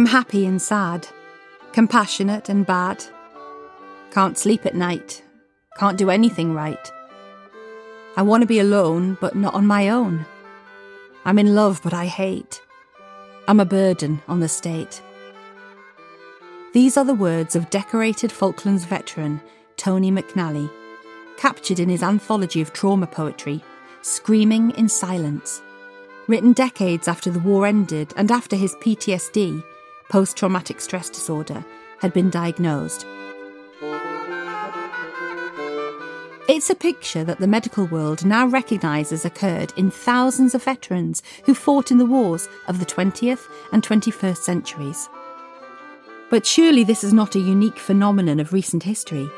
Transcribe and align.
I'm 0.00 0.06
happy 0.06 0.46
and 0.46 0.62
sad, 0.62 1.06
compassionate 1.74 2.48
and 2.48 2.64
bad. 2.64 3.04
Can't 4.12 4.38
sleep 4.38 4.64
at 4.64 4.74
night, 4.74 5.22
can't 5.76 5.98
do 5.98 6.08
anything 6.08 6.54
right. 6.54 6.90
I 8.16 8.22
want 8.22 8.40
to 8.40 8.46
be 8.46 8.60
alone, 8.60 9.18
but 9.20 9.36
not 9.36 9.52
on 9.52 9.66
my 9.66 9.90
own. 9.90 10.24
I'm 11.26 11.38
in 11.38 11.54
love, 11.54 11.82
but 11.82 11.92
I 11.92 12.06
hate. 12.06 12.62
I'm 13.46 13.60
a 13.60 13.66
burden 13.66 14.22
on 14.26 14.40
the 14.40 14.48
state. 14.48 15.02
These 16.72 16.96
are 16.96 17.04
the 17.04 17.12
words 17.12 17.54
of 17.54 17.68
decorated 17.68 18.32
Falklands 18.32 18.86
veteran 18.86 19.42
Tony 19.76 20.10
McNally, 20.10 20.70
captured 21.36 21.78
in 21.78 21.90
his 21.90 22.02
anthology 22.02 22.62
of 22.62 22.72
trauma 22.72 23.06
poetry, 23.06 23.62
Screaming 24.00 24.70
in 24.78 24.88
Silence, 24.88 25.60
written 26.26 26.54
decades 26.54 27.06
after 27.06 27.30
the 27.30 27.40
war 27.40 27.66
ended 27.66 28.14
and 28.16 28.30
after 28.30 28.56
his 28.56 28.74
PTSD, 28.76 29.62
post 30.10 30.36
traumatic 30.36 30.80
stress 30.80 31.08
disorder, 31.08 31.64
had 32.00 32.12
been 32.12 32.28
diagnosed. 32.28 33.06
It's 36.48 36.68
a 36.68 36.74
picture 36.74 37.22
that 37.22 37.38
the 37.38 37.46
medical 37.46 37.86
world 37.86 38.24
now 38.24 38.44
recognises 38.44 39.24
occurred 39.24 39.72
in 39.76 39.88
thousands 39.88 40.52
of 40.52 40.64
veterans 40.64 41.22
who 41.44 41.54
fought 41.54 41.92
in 41.92 41.98
the 41.98 42.04
wars 42.04 42.48
of 42.66 42.80
the 42.80 42.86
20th 42.86 43.46
and 43.72 43.84
21st 43.84 44.38
centuries. 44.38 45.08
But 46.28 46.44
surely 46.44 46.82
this 46.82 47.04
is 47.04 47.12
not 47.12 47.36
a 47.36 47.40
unique 47.40 47.78
phenomenon 47.78 48.40
of 48.40 48.52
recent 48.52 48.82
history. 48.82 49.30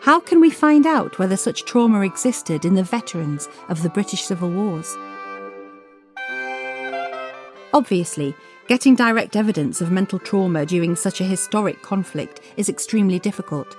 How 0.00 0.20
can 0.20 0.40
we 0.40 0.48
find 0.50 0.86
out 0.86 1.18
whether 1.18 1.36
such 1.36 1.66
trauma 1.66 2.00
existed 2.00 2.64
in 2.64 2.74
the 2.74 2.82
veterans 2.82 3.48
of 3.68 3.82
the 3.82 3.90
British 3.90 4.22
Civil 4.22 4.50
Wars? 4.50 4.96
Obviously, 7.74 8.34
getting 8.72 8.94
direct 8.94 9.36
evidence 9.36 9.82
of 9.82 9.90
mental 9.90 10.18
trauma 10.18 10.64
during 10.64 10.96
such 10.96 11.20
a 11.20 11.24
historic 11.24 11.82
conflict 11.82 12.40
is 12.56 12.70
extremely 12.70 13.18
difficult 13.18 13.76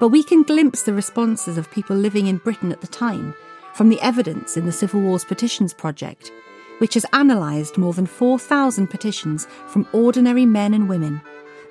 but 0.00 0.08
we 0.08 0.22
can 0.22 0.42
glimpse 0.42 0.84
the 0.84 0.94
responses 0.94 1.58
of 1.58 1.70
people 1.70 1.94
living 1.94 2.28
in 2.28 2.38
Britain 2.38 2.72
at 2.72 2.80
the 2.80 2.86
time 2.86 3.34
from 3.74 3.90
the 3.90 4.00
evidence 4.00 4.56
in 4.56 4.64
the 4.64 4.72
Civil 4.72 5.02
Wars 5.02 5.22
Petitions 5.22 5.74
Project, 5.74 6.32
which 6.78 6.94
has 6.94 7.04
analysed 7.12 7.76
more 7.76 7.92
than 7.92 8.06
4,000 8.06 8.86
petitions 8.86 9.46
from 9.66 9.86
ordinary 9.92 10.46
men 10.46 10.72
and 10.72 10.88
women, 10.88 11.20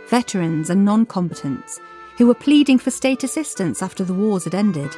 veterans 0.08 0.70
and 0.70 0.86
non 0.86 1.08
combatants, 1.08 1.80
who 2.20 2.28
were 2.28 2.36
pleading 2.36 2.78
for 2.78 2.92
state 2.92 3.23
assistance 3.23 3.81
after 3.81 4.03
the 4.03 4.14
wars 4.14 4.44
had 4.44 4.53
ended. 4.53 4.96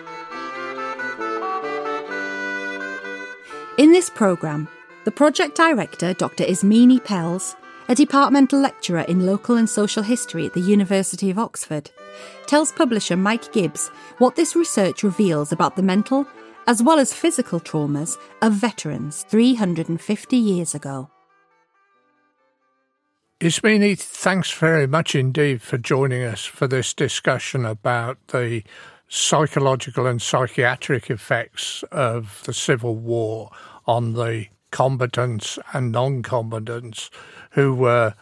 In 3.78 3.94
this 3.94 4.10
programme, 4.10 4.68
the 5.06 5.12
project 5.12 5.56
director, 5.56 6.14
Dr. 6.14 6.46
Ismini 6.46 7.04
Pells, 7.04 7.56
a 7.90 7.96
departmental 7.96 8.60
lecturer 8.60 9.02
in 9.02 9.26
local 9.26 9.58
and 9.58 9.70
social 9.70 10.04
history 10.04 10.46
at 10.46 10.54
the 10.54 10.62
University 10.62 11.30
of 11.30 11.38
Oxford, 11.38 11.92
tells 12.48 12.72
publisher 12.72 13.18
Mike 13.18 13.52
Gibbs 13.52 13.90
what 14.18 14.36
this 14.36 14.56
research 14.56 15.04
reveals 15.04 15.52
about 15.52 15.76
the 15.76 15.84
mental 15.84 16.26
as 16.68 16.82
well 16.82 17.00
as 17.00 17.14
physical 17.14 17.60
traumas 17.60 18.18
of 18.42 18.54
veterans 18.54 19.26
350 19.28 20.38
years 20.38 20.74
ago. 20.74 21.10
Ismini, 23.42 24.00
thanks 24.00 24.52
very 24.52 24.88
much 24.88 25.16
indeed 25.16 25.62
for 25.62 25.78
joining 25.78 26.24
us 26.24 26.46
for 26.46 26.66
this 26.66 26.94
discussion 26.94 27.66
about 27.66 28.18
the 28.28 28.64
psychological 29.10 30.08
and 30.08 30.22
psychiatric 30.22 31.10
effects 31.10 31.84
of 31.92 32.42
the 32.46 32.54
Civil 32.54 32.96
War 32.96 33.52
on 33.86 34.14
the 34.14 34.48
combatants 34.74 35.60
and 35.72 35.92
non 35.92 36.24
combatants 36.24 37.12
who 37.52 37.76
were 37.76 38.16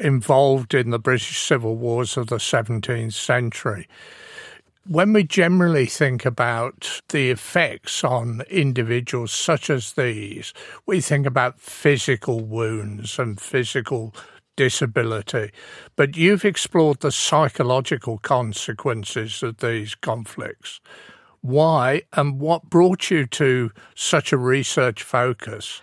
involved 0.00 0.74
in 0.74 0.90
the 0.90 0.98
British 0.98 1.40
civil 1.40 1.76
wars 1.76 2.16
of 2.16 2.26
the 2.26 2.36
17th 2.36 3.12
century. 3.12 3.86
When 4.84 5.12
we 5.12 5.22
generally 5.22 5.86
think 5.86 6.26
about 6.26 7.00
the 7.10 7.30
effects 7.30 8.02
on 8.02 8.42
individuals 8.50 9.30
such 9.30 9.70
as 9.70 9.92
these, 9.92 10.52
we 10.86 11.00
think 11.00 11.24
about 11.24 11.60
physical 11.60 12.40
wounds 12.40 13.16
and 13.16 13.40
physical 13.40 14.12
disability. 14.56 15.52
But 15.94 16.16
you've 16.16 16.44
explored 16.44 16.98
the 16.98 17.12
psychological 17.12 18.18
consequences 18.18 19.40
of 19.44 19.58
these 19.58 19.94
conflicts. 19.94 20.80
Why 21.42 22.02
and 22.12 22.40
what 22.40 22.68
brought 22.70 23.08
you 23.08 23.26
to 23.26 23.70
such 23.94 24.32
a 24.32 24.36
research 24.36 25.04
focus? 25.04 25.80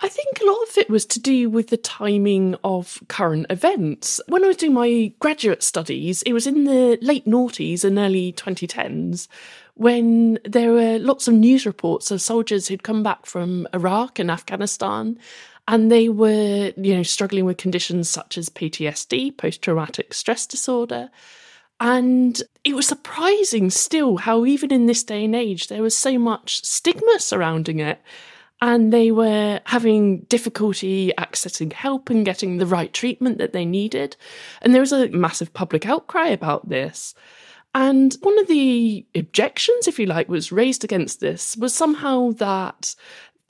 I 0.00 0.08
think 0.08 0.40
a 0.40 0.46
lot 0.46 0.62
of 0.68 0.78
it 0.78 0.88
was 0.88 1.04
to 1.06 1.20
do 1.20 1.50
with 1.50 1.68
the 1.68 1.76
timing 1.76 2.54
of 2.62 3.02
current 3.08 3.46
events. 3.50 4.20
When 4.28 4.44
I 4.44 4.46
was 4.46 4.56
doing 4.56 4.72
my 4.74 5.12
graduate 5.18 5.62
studies, 5.62 6.22
it 6.22 6.32
was 6.32 6.46
in 6.46 6.64
the 6.64 6.98
late 7.02 7.26
noughties 7.26 7.84
and 7.84 7.98
early 7.98 8.32
2010s 8.32 9.26
when 9.74 10.38
there 10.44 10.72
were 10.72 10.98
lots 10.98 11.26
of 11.26 11.34
news 11.34 11.66
reports 11.66 12.10
of 12.10 12.22
soldiers 12.22 12.68
who'd 12.68 12.82
come 12.82 13.02
back 13.02 13.26
from 13.26 13.66
Iraq 13.72 14.18
and 14.18 14.30
Afghanistan 14.30 15.18
and 15.66 15.90
they 15.90 16.08
were, 16.08 16.72
you 16.76 16.96
know, 16.96 17.02
struggling 17.02 17.44
with 17.44 17.58
conditions 17.58 18.08
such 18.08 18.38
as 18.38 18.48
PTSD, 18.48 19.36
post 19.36 19.62
traumatic 19.62 20.14
stress 20.14 20.46
disorder. 20.46 21.10
And 21.80 22.40
it 22.64 22.74
was 22.74 22.88
surprising 22.88 23.70
still 23.70 24.16
how, 24.16 24.44
even 24.46 24.72
in 24.72 24.86
this 24.86 25.04
day 25.04 25.24
and 25.24 25.34
age, 25.34 25.68
there 25.68 25.82
was 25.82 25.96
so 25.96 26.18
much 26.18 26.64
stigma 26.64 27.20
surrounding 27.20 27.80
it 27.80 28.00
and 28.60 28.92
they 28.92 29.10
were 29.10 29.60
having 29.66 30.20
difficulty 30.22 31.12
accessing 31.16 31.72
help 31.72 32.10
and 32.10 32.24
getting 32.24 32.58
the 32.58 32.66
right 32.66 32.92
treatment 32.92 33.38
that 33.38 33.52
they 33.52 33.64
needed. 33.64 34.16
And 34.62 34.74
there 34.74 34.80
was 34.82 34.92
a 34.92 35.08
massive 35.08 35.52
public 35.52 35.86
outcry 35.86 36.28
about 36.28 36.68
this. 36.68 37.14
And 37.74 38.14
one 38.22 38.38
of 38.38 38.48
the 38.48 39.06
objections, 39.14 39.86
if 39.86 39.98
you 39.98 40.06
like, 40.06 40.28
was 40.28 40.50
raised 40.50 40.84
against 40.84 41.20
this 41.20 41.56
was 41.56 41.74
somehow 41.74 42.32
that 42.32 42.96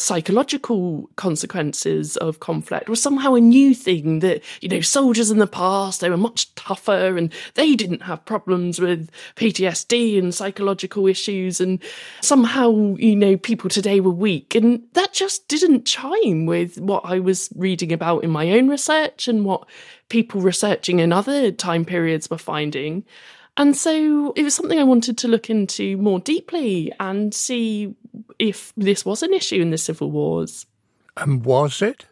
psychological 0.00 1.10
consequences 1.16 2.16
of 2.18 2.38
conflict 2.38 2.88
was 2.88 3.02
somehow 3.02 3.34
a 3.34 3.40
new 3.40 3.74
thing 3.74 4.20
that, 4.20 4.42
you 4.60 4.68
know, 4.68 4.80
soldiers 4.80 5.30
in 5.30 5.38
the 5.38 5.46
past, 5.46 6.00
they 6.00 6.08
were 6.08 6.16
much 6.16 6.54
tougher 6.54 7.16
and 7.16 7.32
they 7.54 7.74
didn't 7.74 8.02
have 8.02 8.24
problems 8.24 8.80
with 8.80 9.10
PTSD 9.34 10.16
and 10.16 10.32
psychological 10.32 11.08
issues. 11.08 11.60
And 11.60 11.82
somehow, 12.20 12.94
you 12.96 13.16
know, 13.16 13.36
people 13.36 13.68
today 13.68 13.98
were 13.98 14.12
weak. 14.12 14.54
And 14.54 14.82
that 14.92 15.12
just 15.12 15.48
didn't 15.48 15.84
chime 15.84 16.46
with 16.46 16.78
what 16.80 17.04
I 17.04 17.18
was 17.18 17.48
reading 17.56 17.92
about 17.92 18.22
in 18.22 18.30
my 18.30 18.52
own 18.52 18.68
research 18.68 19.26
and 19.26 19.44
what 19.44 19.66
people 20.08 20.40
researching 20.40 21.00
in 21.00 21.12
other 21.12 21.50
time 21.50 21.84
periods 21.84 22.30
were 22.30 22.38
finding. 22.38 23.04
And 23.56 23.76
so 23.76 24.32
it 24.36 24.44
was 24.44 24.54
something 24.54 24.78
I 24.78 24.84
wanted 24.84 25.18
to 25.18 25.28
look 25.28 25.50
into 25.50 25.96
more 25.96 26.20
deeply 26.20 26.92
and 27.00 27.34
see 27.34 27.92
if 28.38 28.72
this 28.76 29.04
was 29.04 29.22
an 29.22 29.32
issue 29.32 29.60
in 29.60 29.70
the 29.70 29.78
civil 29.78 30.10
wars. 30.10 30.66
And 31.16 31.44
was 31.44 31.82
it? 31.82 32.06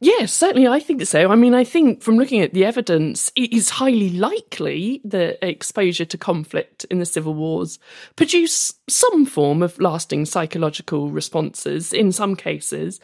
Yes, 0.00 0.32
certainly 0.32 0.66
I 0.66 0.80
think 0.80 1.06
so. 1.06 1.30
I 1.30 1.36
mean, 1.36 1.54
I 1.54 1.62
think 1.62 2.02
from 2.02 2.16
looking 2.16 2.40
at 2.40 2.54
the 2.54 2.64
evidence, 2.64 3.30
it 3.36 3.52
is 3.52 3.70
highly 3.70 4.10
likely 4.10 5.00
that 5.04 5.38
exposure 5.46 6.04
to 6.04 6.18
conflict 6.18 6.84
in 6.90 6.98
the 6.98 7.06
civil 7.06 7.34
wars 7.34 7.78
produced 8.16 8.80
some 8.90 9.24
form 9.24 9.62
of 9.62 9.80
lasting 9.80 10.24
psychological 10.24 11.10
responses 11.10 11.92
in 11.92 12.10
some 12.10 12.34
cases, 12.34 12.98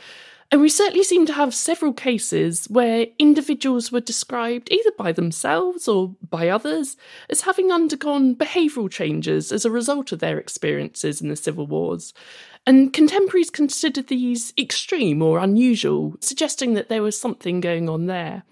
and 0.50 0.62
we 0.62 0.70
certainly 0.70 1.04
seem 1.04 1.26
to 1.26 1.34
have 1.34 1.54
several 1.54 1.92
cases 1.92 2.66
where 2.70 3.06
individuals 3.18 3.92
were 3.92 4.00
described 4.00 4.72
either 4.72 4.90
by 4.96 5.12
themselves 5.12 5.86
or 5.86 6.14
by 6.30 6.48
others 6.48 6.96
as 7.28 7.42
having 7.42 7.70
undergone 7.70 8.34
behavioural 8.34 8.90
changes 8.90 9.52
as 9.52 9.66
a 9.66 9.70
result 9.70 10.10
of 10.10 10.20
their 10.20 10.38
experiences 10.38 11.20
in 11.20 11.28
the 11.28 11.36
civil 11.36 11.66
wars. 11.66 12.14
And 12.66 12.94
contemporaries 12.94 13.50
considered 13.50 14.06
these 14.06 14.54
extreme 14.58 15.20
or 15.20 15.38
unusual, 15.38 16.16
suggesting 16.20 16.72
that 16.74 16.88
there 16.88 17.02
was 17.02 17.20
something 17.20 17.60
going 17.60 17.90
on 17.90 18.06
there. 18.06 18.42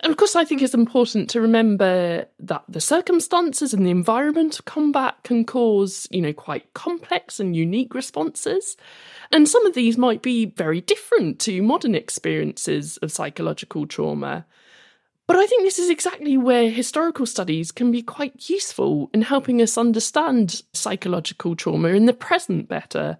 And 0.00 0.10
of 0.10 0.18
course, 0.18 0.36
I 0.36 0.44
think 0.44 0.60
it's 0.60 0.74
important 0.74 1.30
to 1.30 1.40
remember 1.40 2.26
that 2.38 2.64
the 2.68 2.82
circumstances 2.82 3.72
and 3.72 3.86
the 3.86 3.90
environment 3.90 4.58
of 4.58 4.66
combat 4.66 5.16
can 5.24 5.44
cause, 5.44 6.06
you 6.10 6.20
know, 6.20 6.34
quite 6.34 6.74
complex 6.74 7.40
and 7.40 7.56
unique 7.56 7.94
responses. 7.94 8.76
And 9.32 9.48
some 9.48 9.64
of 9.64 9.74
these 9.74 9.96
might 9.96 10.20
be 10.20 10.46
very 10.46 10.82
different 10.82 11.38
to 11.40 11.62
modern 11.62 11.94
experiences 11.94 12.98
of 12.98 13.10
psychological 13.10 13.86
trauma. 13.86 14.44
But 15.26 15.36
I 15.36 15.46
think 15.46 15.62
this 15.62 15.78
is 15.78 15.90
exactly 15.90 16.36
where 16.36 16.70
historical 16.70 17.26
studies 17.26 17.72
can 17.72 17.90
be 17.90 18.02
quite 18.02 18.48
useful 18.48 19.10
in 19.12 19.22
helping 19.22 19.60
us 19.60 19.78
understand 19.78 20.62
psychological 20.72 21.56
trauma 21.56 21.88
in 21.88 22.04
the 22.04 22.12
present 22.12 22.68
better. 22.68 23.18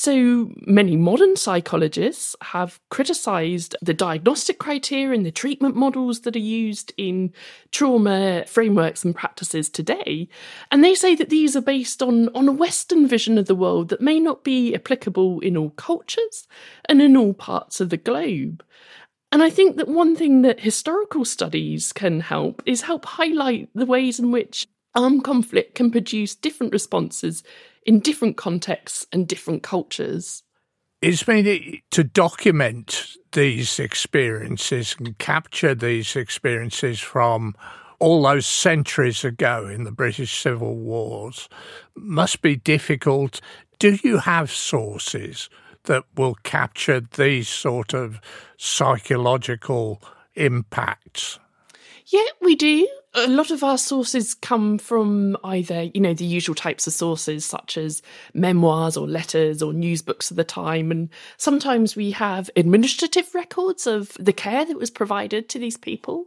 So 0.00 0.52
many 0.64 0.94
modern 0.94 1.34
psychologists 1.34 2.36
have 2.40 2.78
criticised 2.88 3.74
the 3.82 3.92
diagnostic 3.92 4.60
criteria 4.60 5.12
and 5.12 5.26
the 5.26 5.32
treatment 5.32 5.74
models 5.74 6.20
that 6.20 6.36
are 6.36 6.38
used 6.38 6.92
in 6.96 7.32
trauma 7.72 8.44
frameworks 8.46 9.04
and 9.04 9.12
practices 9.12 9.68
today. 9.68 10.28
And 10.70 10.84
they 10.84 10.94
say 10.94 11.16
that 11.16 11.30
these 11.30 11.56
are 11.56 11.60
based 11.60 12.00
on, 12.00 12.28
on 12.28 12.46
a 12.46 12.52
Western 12.52 13.08
vision 13.08 13.38
of 13.38 13.46
the 13.46 13.56
world 13.56 13.88
that 13.88 14.00
may 14.00 14.20
not 14.20 14.44
be 14.44 14.72
applicable 14.72 15.40
in 15.40 15.56
all 15.56 15.70
cultures 15.70 16.46
and 16.88 17.02
in 17.02 17.16
all 17.16 17.34
parts 17.34 17.80
of 17.80 17.90
the 17.90 17.96
globe. 17.96 18.64
And 19.32 19.42
I 19.42 19.50
think 19.50 19.78
that 19.78 19.88
one 19.88 20.14
thing 20.14 20.42
that 20.42 20.60
historical 20.60 21.24
studies 21.24 21.92
can 21.92 22.20
help 22.20 22.62
is 22.64 22.82
help 22.82 23.04
highlight 23.04 23.68
the 23.74 23.84
ways 23.84 24.20
in 24.20 24.30
which 24.30 24.68
armed 24.94 25.24
conflict 25.24 25.74
can 25.74 25.90
produce 25.90 26.36
different 26.36 26.72
responses 26.72 27.42
in 27.88 28.00
different 28.00 28.36
contexts 28.36 29.06
and 29.12 29.26
different 29.26 29.62
cultures. 29.62 30.42
It's 31.00 31.22
been 31.22 31.80
to 31.90 32.04
document 32.04 33.16
these 33.32 33.78
experiences 33.78 34.94
and 34.98 35.16
capture 35.16 35.74
these 35.74 36.14
experiences 36.14 37.00
from 37.00 37.56
all 37.98 38.22
those 38.22 38.44
centuries 38.44 39.24
ago 39.24 39.66
in 39.66 39.84
the 39.84 39.90
British 39.90 40.38
Civil 40.38 40.76
Wars 40.76 41.48
must 41.96 42.42
be 42.42 42.56
difficult. 42.56 43.40
Do 43.78 43.96
you 44.02 44.18
have 44.18 44.50
sources 44.50 45.48
that 45.84 46.04
will 46.14 46.34
capture 46.42 47.00
these 47.00 47.48
sort 47.48 47.94
of 47.94 48.20
psychological 48.58 50.02
impacts? 50.34 51.38
Yeah, 52.10 52.24
we 52.40 52.56
do. 52.56 52.88
A 53.14 53.26
lot 53.26 53.50
of 53.50 53.62
our 53.62 53.76
sources 53.76 54.32
come 54.32 54.78
from 54.78 55.36
either, 55.44 55.90
you 55.94 56.00
know, 56.00 56.14
the 56.14 56.24
usual 56.24 56.54
types 56.54 56.86
of 56.86 56.94
sources 56.94 57.44
such 57.44 57.76
as 57.76 58.00
memoirs 58.32 58.96
or 58.96 59.06
letters 59.06 59.62
or 59.62 59.74
news 59.74 60.00
books 60.00 60.30
of 60.30 60.38
the 60.38 60.44
time. 60.44 60.90
And 60.90 61.10
sometimes 61.36 61.96
we 61.96 62.10
have 62.12 62.48
administrative 62.56 63.34
records 63.34 63.86
of 63.86 64.16
the 64.18 64.32
care 64.32 64.64
that 64.64 64.78
was 64.78 64.90
provided 64.90 65.50
to 65.50 65.58
these 65.58 65.76
people. 65.76 66.26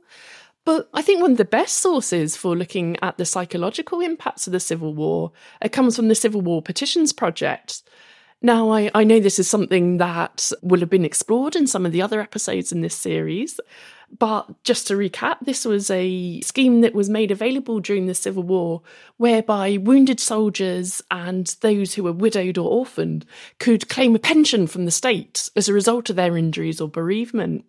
But 0.65 0.87
I 0.93 1.01
think 1.01 1.21
one 1.21 1.31
of 1.31 1.37
the 1.37 1.45
best 1.45 1.79
sources 1.79 2.37
for 2.37 2.55
looking 2.55 2.97
at 3.01 3.17
the 3.17 3.25
psychological 3.25 4.01
impacts 4.01 4.45
of 4.45 4.53
the 4.53 4.59
Civil 4.59 4.93
War 4.93 5.31
it 5.63 5.71
comes 5.71 5.95
from 5.95 6.09
the 6.09 6.15
Civil 6.15 6.41
War 6.41 6.61
Petitions 6.61 7.11
Project. 7.11 7.81
Now, 8.43 8.71
I, 8.71 8.89
I 8.95 9.03
know 9.03 9.19
this 9.19 9.37
is 9.37 9.47
something 9.47 9.97
that 9.97 10.51
will 10.63 10.79
have 10.79 10.89
been 10.89 11.05
explored 11.05 11.55
in 11.55 11.67
some 11.67 11.85
of 11.85 11.91
the 11.91 12.01
other 12.01 12.19
episodes 12.19 12.71
in 12.71 12.81
this 12.81 12.95
series, 12.95 13.59
but 14.17 14.63
just 14.63 14.87
to 14.87 14.95
recap, 14.95 15.37
this 15.41 15.65
was 15.65 15.89
a 15.89 16.41
scheme 16.41 16.81
that 16.81 16.93
was 16.93 17.09
made 17.09 17.31
available 17.31 17.79
during 17.79 18.07
the 18.07 18.13
Civil 18.13 18.43
War, 18.43 18.81
whereby 19.17 19.77
wounded 19.77 20.19
soldiers 20.19 21.01
and 21.09 21.55
those 21.61 21.93
who 21.93 22.03
were 22.03 22.11
widowed 22.11 22.57
or 22.57 22.69
orphaned 22.69 23.25
could 23.59 23.89
claim 23.89 24.15
a 24.15 24.19
pension 24.19 24.67
from 24.67 24.85
the 24.85 24.91
state 24.91 25.49
as 25.55 25.69
a 25.69 25.73
result 25.73 26.09
of 26.09 26.15
their 26.15 26.37
injuries 26.37 26.81
or 26.81 26.89
bereavement. 26.89 27.65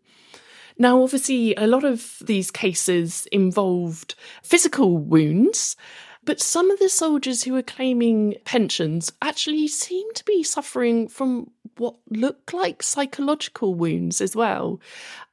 Now, 0.79 1.03
obviously, 1.03 1.55
a 1.55 1.67
lot 1.67 1.85
of 1.85 2.17
these 2.25 2.51
cases 2.51 3.27
involved 3.31 4.15
physical 4.43 4.99
wounds, 4.99 5.77
but 6.25 6.41
some 6.41 6.71
of 6.71 6.79
the 6.79 6.89
soldiers 6.89 7.43
who 7.43 7.53
were 7.53 7.63
claiming 7.63 8.37
pensions 8.45 9.13
actually 9.21 9.69
seemed 9.69 10.15
to 10.17 10.25
be 10.25 10.43
suffering 10.43 11.09
from 11.09 11.51
what 11.79 11.97
looked 12.11 12.53
like 12.53 12.83
psychological 12.83 13.75
wounds 13.75 14.21
as 14.21 14.37
well. 14.37 14.81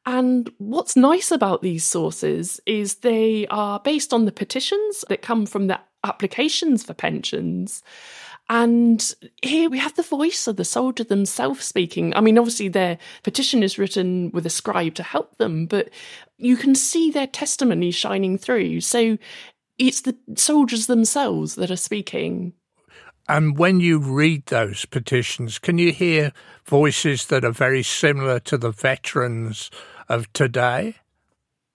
And 0.10 0.52
what's 0.58 0.96
nice 0.96 1.30
about 1.30 1.62
these 1.62 1.86
sources 1.86 2.60
is 2.66 2.96
they 2.96 3.46
are 3.52 3.80
based 3.80 4.12
on 4.12 4.26
the 4.26 4.32
petitions 4.32 5.06
that 5.08 5.22
come 5.22 5.46
from 5.46 5.68
the 5.68 5.80
applications 6.04 6.84
for 6.84 6.96
pensions. 6.96 7.84
And 8.50 9.14
here 9.44 9.70
we 9.70 9.78
have 9.78 9.94
the 9.94 10.02
voice 10.02 10.48
of 10.48 10.56
the 10.56 10.66
soldier 10.66 11.04
themselves 11.04 11.64
speaking. 11.64 12.16
I 12.16 12.22
mean, 12.22 12.40
obviously, 12.40 12.70
their 12.70 12.98
petition 13.22 13.62
is 13.62 13.78
written 13.78 14.32
with 14.32 14.48
a 14.48 14.50
scribe 14.50 14.96
to 14.96 15.04
help 15.04 15.38
them, 15.38 15.68
but 15.68 15.92
you 16.40 16.58
can 16.58 16.74
see 16.74 17.12
their 17.12 17.28
testimony 17.28 17.92
shining 17.92 18.40
through. 18.40 18.82
So 18.82 19.20
it's 19.78 20.02
the 20.02 20.18
soldiers 20.36 20.88
themselves 20.88 21.54
that 21.54 21.70
are 21.70 21.76
speaking. 21.76 22.54
And 23.28 23.60
when 23.60 23.80
you 23.80 24.00
read 24.00 24.48
those 24.48 24.86
petitions, 24.86 25.60
can 25.60 25.78
you 25.78 25.92
hear 25.94 26.34
voices 26.66 27.28
that 27.28 27.46
are 27.46 27.52
very 27.52 27.84
similar 27.84 28.40
to 28.40 28.58
the 28.58 28.72
veterans 28.72 29.70
of 30.10 30.32
today? 30.34 30.96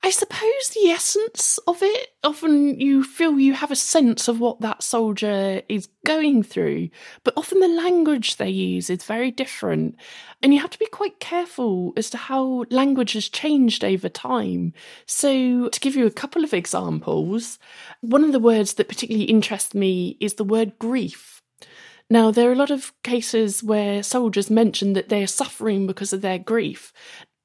I 0.04 0.10
suppose 0.10 0.69
the 0.75 0.90
essence 0.90 1.58
of 1.66 1.82
it, 1.82 2.10
often 2.22 2.78
you 2.78 3.02
feel 3.02 3.38
you 3.40 3.54
have 3.54 3.70
a 3.70 3.76
sense 3.76 4.28
of 4.28 4.38
what 4.38 4.60
that 4.60 4.82
soldier 4.82 5.62
is 5.66 5.88
going 6.04 6.42
through, 6.42 6.90
but 7.22 7.32
often 7.38 7.60
the 7.60 7.69
language 7.69 8.36
they 8.36 8.50
use 8.50 8.90
is 8.90 9.02
very 9.02 9.31
different. 9.31 9.96
And 10.42 10.52
you 10.52 10.60
have 10.60 10.69
to 10.72 10.78
be 10.78 10.84
quite 10.84 11.20
careful 11.20 11.94
as 11.96 12.10
to 12.10 12.19
how 12.19 12.66
language 12.69 13.14
has 13.14 13.31
changed 13.31 13.82
over 13.82 14.10
time. 14.10 14.75
So, 15.06 15.70
to 15.70 15.81
give 15.81 15.96
you 15.96 16.04
a 16.04 16.10
couple 16.10 16.44
of 16.44 16.52
examples, 16.52 17.58
one 18.02 18.25
of 18.25 18.32
the 18.32 18.38
words 18.38 18.75
that 18.75 18.90
particularly 18.90 19.25
interests 19.25 19.75
me 19.75 20.19
is 20.20 20.34
the 20.34 20.44
word 20.44 20.78
grief. 20.78 21.40
Now, 22.10 22.31
there 22.31 22.50
are 22.50 22.52
a 22.52 22.56
lot 22.56 22.70
of 22.70 22.92
cases 23.02 23.64
where 23.64 24.02
soldiers 24.02 24.50
mention 24.50 24.92
that 24.92 25.08
they're 25.08 25.26
suffering 25.26 25.86
because 25.86 26.12
of 26.12 26.20
their 26.20 26.38
grief. 26.38 26.92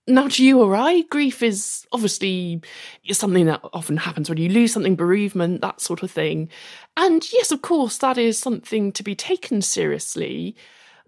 Now, 0.10 0.28
to 0.28 0.44
you 0.44 0.60
or 0.60 0.76
I, 0.76 1.02
grief 1.02 1.44
is 1.44 1.86
obviously 1.92 2.62
something 3.12 3.46
that 3.46 3.62
often 3.74 3.98
happens 3.98 4.28
when 4.28 4.40
you 4.40 4.50
lose 4.50 4.74
something, 4.74 4.96
bereavement, 4.96 5.62
that 5.62 5.82
sort 5.82 6.02
of 6.02 6.10
thing. 6.10 6.50
And 6.98 7.32
yes, 7.32 7.52
of 7.52 7.62
course, 7.62 8.00
that 8.00 8.18
is 8.18 8.40
something 8.40 8.92
to 8.94 9.04
be 9.04 9.14
taken 9.14 9.62
seriously, 9.62 10.56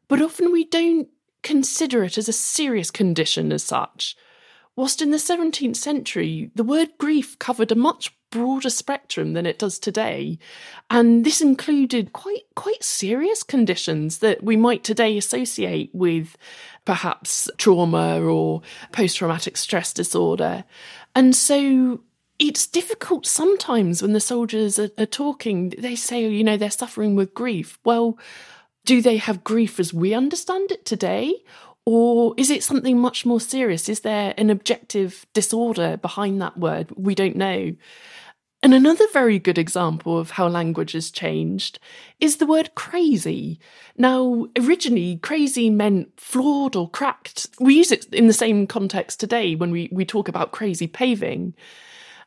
but 0.07 0.21
often 0.21 0.51
we 0.51 0.65
don't 0.65 1.09
consider 1.41 2.03
it 2.03 2.19
as 2.19 2.29
a 2.29 2.33
serious 2.33 2.91
condition 2.91 3.51
as 3.51 3.63
such. 3.63 4.15
Whilst 4.75 5.01
in 5.01 5.09
the 5.09 5.17
17th 5.17 5.77
century, 5.77 6.51
the 6.53 6.63
word 6.63 6.89
grief 6.99 7.39
covered 7.39 7.71
a 7.71 7.75
much 7.75 8.13
broader 8.31 8.69
spectrum 8.69 9.33
than 9.33 9.45
it 9.45 9.59
does 9.59 9.77
today. 9.77 10.39
And 10.89 11.25
this 11.25 11.41
included 11.41 12.13
quite 12.13 12.43
quite 12.55 12.83
serious 12.83 13.43
conditions 13.43 14.19
that 14.19 14.41
we 14.43 14.55
might 14.55 14.83
today 14.83 15.17
associate 15.17 15.91
with 15.93 16.37
perhaps 16.85 17.49
trauma 17.57 18.21
or 18.21 18.61
post 18.91 19.17
traumatic 19.17 19.57
stress 19.57 19.93
disorder. 19.93 20.63
And 21.15 21.35
so 21.35 22.01
it's 22.39 22.65
difficult 22.65 23.25
sometimes 23.25 24.01
when 24.01 24.13
the 24.13 24.19
soldiers 24.19 24.79
are, 24.79 24.89
are, 24.97 25.05
talking, 25.05 25.73
they 25.77 25.95
say, 25.95 26.27
you 26.27 26.43
know, 26.43 26.57
they're 26.57 26.71
suffering 26.71 27.15
with 27.15 27.33
grief. 27.33 27.77
Well, 27.85 28.17
do 28.85 29.01
they 29.01 29.17
have 29.17 29.43
grief 29.43 29.79
as 29.79 29.93
we 29.93 30.13
understand 30.13 30.71
it 30.71 30.85
today? 30.85 31.35
Or 31.85 32.33
is 32.37 32.49
it 32.49 32.63
something 32.63 32.97
much 32.99 33.25
more 33.25 33.39
serious? 33.39 33.89
Is 33.89 34.01
there 34.01 34.33
an 34.37 34.49
objective 34.49 35.25
disorder 35.33 35.97
behind 35.97 36.41
that 36.41 36.57
word? 36.57 36.91
We 36.95 37.15
don't 37.15 37.35
know. 37.35 37.75
And 38.63 38.75
another 38.75 39.05
very 39.11 39.39
good 39.39 39.57
example 39.57 40.19
of 40.19 40.31
how 40.31 40.47
language 40.47 40.91
has 40.91 41.09
changed 41.09 41.79
is 42.19 42.37
the 42.37 42.45
word 42.45 42.75
crazy. 42.75 43.59
Now, 43.97 44.47
originally, 44.59 45.17
crazy 45.17 45.71
meant 45.71 46.19
flawed 46.19 46.75
or 46.75 46.87
cracked. 46.89 47.47
We 47.59 47.75
use 47.75 47.91
it 47.91 48.05
in 48.13 48.27
the 48.27 48.33
same 48.33 48.67
context 48.67 49.19
today 49.19 49.55
when 49.55 49.71
we, 49.71 49.89
we 49.91 50.05
talk 50.05 50.27
about 50.27 50.51
crazy 50.51 50.85
paving. 50.85 51.55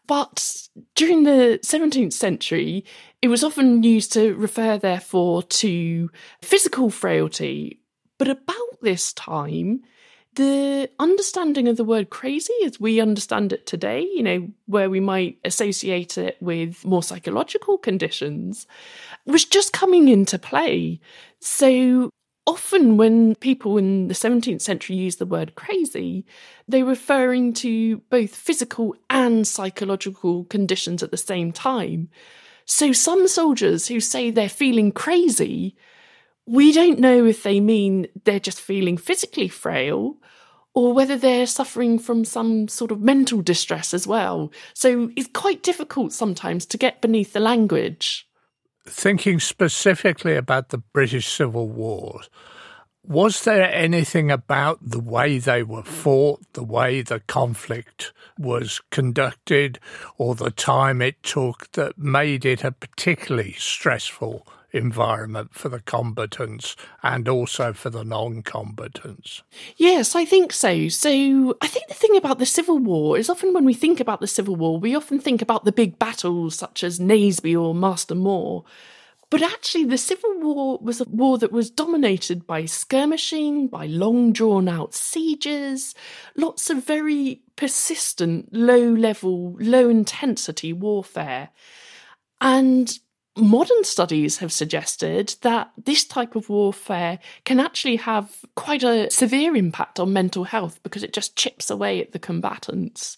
But 0.09 0.69
during 0.97 1.23
the 1.23 1.61
17th 1.63 2.13
century, 2.13 2.85
it 3.23 3.29
was 3.29 3.45
often 3.45 3.85
used 3.85 4.13
to 4.15 4.35
refer, 4.35 4.77
therefore, 4.77 5.45
to 5.45 6.11
physical 6.43 6.91
frailty. 6.91 7.81
But 8.19 8.29
about 8.29 8.81
this 8.83 9.13
time, 9.13 9.83
the 10.35 10.91
understanding 10.99 11.69
of 11.69 11.77
the 11.77 11.85
word 11.85 12.11
crazy 12.11 12.53
as 12.65 12.81
we 12.81 13.01
understand 13.01 13.53
it 13.53 13.67
today, 13.67 14.01
you 14.01 14.23
know, 14.23 14.49
where 14.67 14.91
we 14.91 15.01
might 15.01 15.39
associate 15.45 16.19
it 16.19 16.37
with 16.41 16.85
more 16.85 17.03
psychological 17.03 17.79
conditions, 17.79 18.67
was 19.27 19.45
just 19.45 19.73
coming 19.73 20.09
into 20.09 20.39
play. 20.39 21.01
So 21.41 22.11
often 22.47 22.97
when 22.97 23.35
people 23.37 23.79
in 23.79 24.09
the 24.09 24.15
17th 24.15 24.61
century 24.61 24.97
use 24.97 25.17
the 25.17 25.27
word 25.27 25.55
crazy, 25.55 26.27
they're 26.69 26.85
referring 26.85 27.53
to 27.55 27.99
both 28.11 28.35
physical 28.35 28.95
and 29.09 29.47
psychological 29.47 30.45
conditions 30.45 31.03
at 31.03 31.11
the 31.11 31.17
same 31.17 31.53
time. 31.53 32.09
So 32.67 32.93
some 32.93 33.29
soldiers 33.29 33.89
who 33.89 34.01
say 34.01 34.31
they're 34.31 34.49
feeling 34.49 34.93
crazy 34.93 35.77
we 36.47 36.73
don't 36.73 36.99
know 36.99 37.25
if 37.25 37.43
they 37.43 37.61
mean 37.61 38.07
they're 38.25 38.41
just 38.41 38.61
feeling 38.61 38.97
physically 38.97 39.49
frail 39.49 40.17
or 40.75 40.93
whether 40.93 41.17
they're 41.17 41.47
suffering 41.47 41.99
from 41.99 42.25
some 42.25 42.69
sort 42.69 42.91
of 42.91 43.01
mental 43.01 43.41
distress 43.41 43.95
as 43.95 44.07
well. 44.07 44.53
So 44.75 45.11
it's 45.17 45.31
quite 45.33 45.63
difficult 45.63 46.13
sometimes 46.13 46.67
to 46.67 46.79
get 46.79 47.01
beneath 47.01 47.33
the 47.33 47.41
language. 47.41 48.29
Thinking 48.87 49.41
specifically 49.41 50.37
about 50.37 50.69
the 50.69 50.79
British 50.79 51.29
Civil 51.29 51.69
War, 51.69 52.21
was 53.07 53.45
there 53.45 53.71
anything 53.73 54.31
about 54.31 54.79
the 54.83 54.99
way 54.99 55.39
they 55.39 55.63
were 55.63 55.85
fought, 55.85 56.41
the 56.55 56.65
way 56.65 57.03
the 57.03 57.21
conflict 57.21 58.13
was 58.39 58.81
conducted, 58.91 59.79
or 60.19 60.35
the 60.35 60.51
time 60.51 61.01
it 61.01 61.23
took 61.23 61.71
that 61.73 61.97
made 61.97 62.45
it 62.45 62.65
a 62.65 62.73
particularly 62.73 63.53
stressful 63.53 64.47
environment 64.75 65.55
for 65.55 65.69
the 65.69 65.81
combatants 65.81 66.77
and 67.03 67.29
also 67.29 67.73
for 67.73 67.91
the 67.91 68.05
non 68.05 68.43
combatants? 68.43 69.43
Yes, 69.77 70.15
I 70.15 70.25
think 70.25 70.53
so. 70.53 70.89
So 70.89 71.57
I 71.61 71.67
think 71.67 71.89
the 71.89 71.95
thing 71.95 72.17
about 72.17 72.39
the 72.39 72.47
Civil 72.47 72.79
War 72.79 73.17
is 73.17 73.31
often 73.31 73.55
when 73.55 73.65
we 73.65 73.75
think 73.75 74.01
about 74.01 74.21
the 74.21 74.27
Civil 74.27 74.57
War, 74.57 74.79
we 74.79 74.95
often 74.95 75.19
think 75.19 75.41
about 75.41 75.65
the 75.65 75.73
big 75.73 75.99
battles 75.99 76.57
such 76.57 76.85
as 76.85 76.99
Naseby 76.99 77.59
or 77.59 77.75
Marston 77.75 78.19
Moor. 78.19 78.65
But 79.31 79.43
actually, 79.43 79.85
the 79.85 79.99
Civil 79.99 80.39
War 80.39 80.79
was 80.81 81.01
a 81.01 81.05
war 81.05 81.39
that 81.39 81.51
was 81.51 81.71
dominated 81.71 82.47
by 82.47 82.67
skirmishing, 82.67 83.67
by 83.69 83.87
long 83.87 84.33
drawn 84.33 84.69
out 84.69 84.95
sieges, 84.95 85.95
lots 86.37 86.71
of 86.71 86.85
very 86.85 87.43
persistent, 87.57 88.53
low 88.53 88.93
level, 88.93 89.57
low 89.59 89.89
intensity 89.89 90.73
warfare. 90.73 91.49
And 92.41 92.97
modern 93.37 93.85
studies 93.85 94.39
have 94.39 94.53
suggested 94.53 95.35
that 95.43 95.73
this 95.77 96.05
type 96.05 96.37
of 96.37 96.49
warfare 96.49 97.19
can 97.45 97.59
actually 97.59 97.97
have 97.97 98.45
quite 98.55 98.83
a 98.83 99.11
severe 99.11 99.57
impact 99.57 99.99
on 99.99 100.13
mental 100.13 100.45
health 100.45 100.81
because 100.83 101.03
it 101.03 101.13
just 101.13 101.37
chips 101.37 101.71
away 101.71 102.01
at 102.01 102.13
the 102.13 102.19
combatants. 102.19 103.17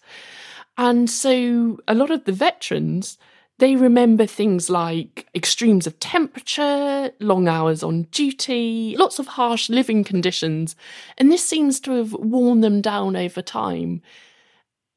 And 0.79 1.09
so 1.09 1.79
a 1.89 1.95
lot 1.95 2.11
of 2.11 2.25
the 2.25 2.33
veterans 2.33 3.19
they 3.59 3.75
remember 3.75 4.27
things 4.27 4.69
like 4.69 5.27
extremes 5.35 5.87
of 5.87 5.99
temperature, 5.99 7.11
long 7.21 7.49
hours 7.49 7.83
on 7.83 8.03
duty, 8.05 8.95
lots 8.99 9.19
of 9.19 9.27
harsh 9.27 9.71
living 9.71 10.05
conditions, 10.05 10.77
and 11.17 11.33
this 11.33 11.47
seems 11.47 11.81
to 11.81 11.93
have 11.93 12.13
worn 12.13 12.61
them 12.61 12.83
down 12.83 13.17
over 13.17 13.41
time. 13.41 14.03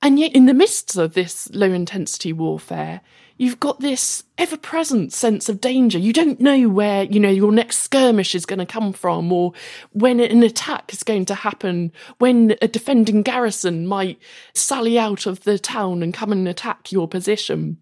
And 0.01 0.17
yet, 0.19 0.33
in 0.33 0.45
the 0.45 0.53
midst 0.53 0.95
of 0.95 1.13
this 1.13 1.49
low 1.53 1.71
intensity 1.71 2.31
warfare, 2.31 3.01
you've 3.37 3.59
got 3.59 3.79
this 3.79 4.23
ever 4.37 4.55
present 4.55 5.11
sense 5.11 5.49
of 5.49 5.59
danger. 5.59 5.97
You 5.97 6.13
don't 6.13 6.39
know 6.39 6.69
where, 6.69 7.03
you 7.03 7.19
know, 7.19 7.29
your 7.29 7.51
next 7.51 7.79
skirmish 7.79 8.33
is 8.33 8.45
going 8.45 8.59
to 8.59 8.65
come 8.65 8.93
from 8.93 9.31
or 9.31 9.53
when 9.91 10.19
an 10.19 10.43
attack 10.43 10.93
is 10.93 11.03
going 11.03 11.25
to 11.25 11.35
happen, 11.35 11.91
when 12.19 12.55
a 12.61 12.67
defending 12.67 13.23
garrison 13.23 13.87
might 13.87 14.19
sally 14.53 14.97
out 14.97 15.25
of 15.25 15.43
the 15.43 15.59
town 15.59 16.01
and 16.01 16.13
come 16.13 16.31
and 16.31 16.47
attack 16.47 16.91
your 16.91 17.07
position. 17.07 17.77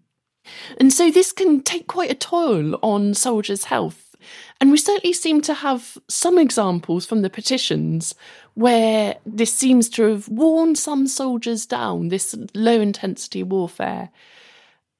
And 0.78 0.92
so 0.92 1.10
this 1.10 1.32
can 1.32 1.62
take 1.62 1.86
quite 1.86 2.10
a 2.10 2.14
toll 2.14 2.76
on 2.82 3.14
soldiers' 3.14 3.64
health. 3.64 4.16
And 4.60 4.70
we 4.70 4.78
certainly 4.78 5.12
seem 5.12 5.40
to 5.42 5.54
have 5.54 5.98
some 6.08 6.38
examples 6.38 7.06
from 7.06 7.22
the 7.22 7.30
petitions 7.30 8.14
where 8.58 9.14
this 9.24 9.54
seems 9.54 9.88
to 9.88 10.02
have 10.02 10.28
worn 10.28 10.74
some 10.74 11.06
soldiers 11.06 11.64
down, 11.64 12.08
this 12.08 12.34
low 12.56 12.80
intensity 12.80 13.40
warfare. 13.44 14.10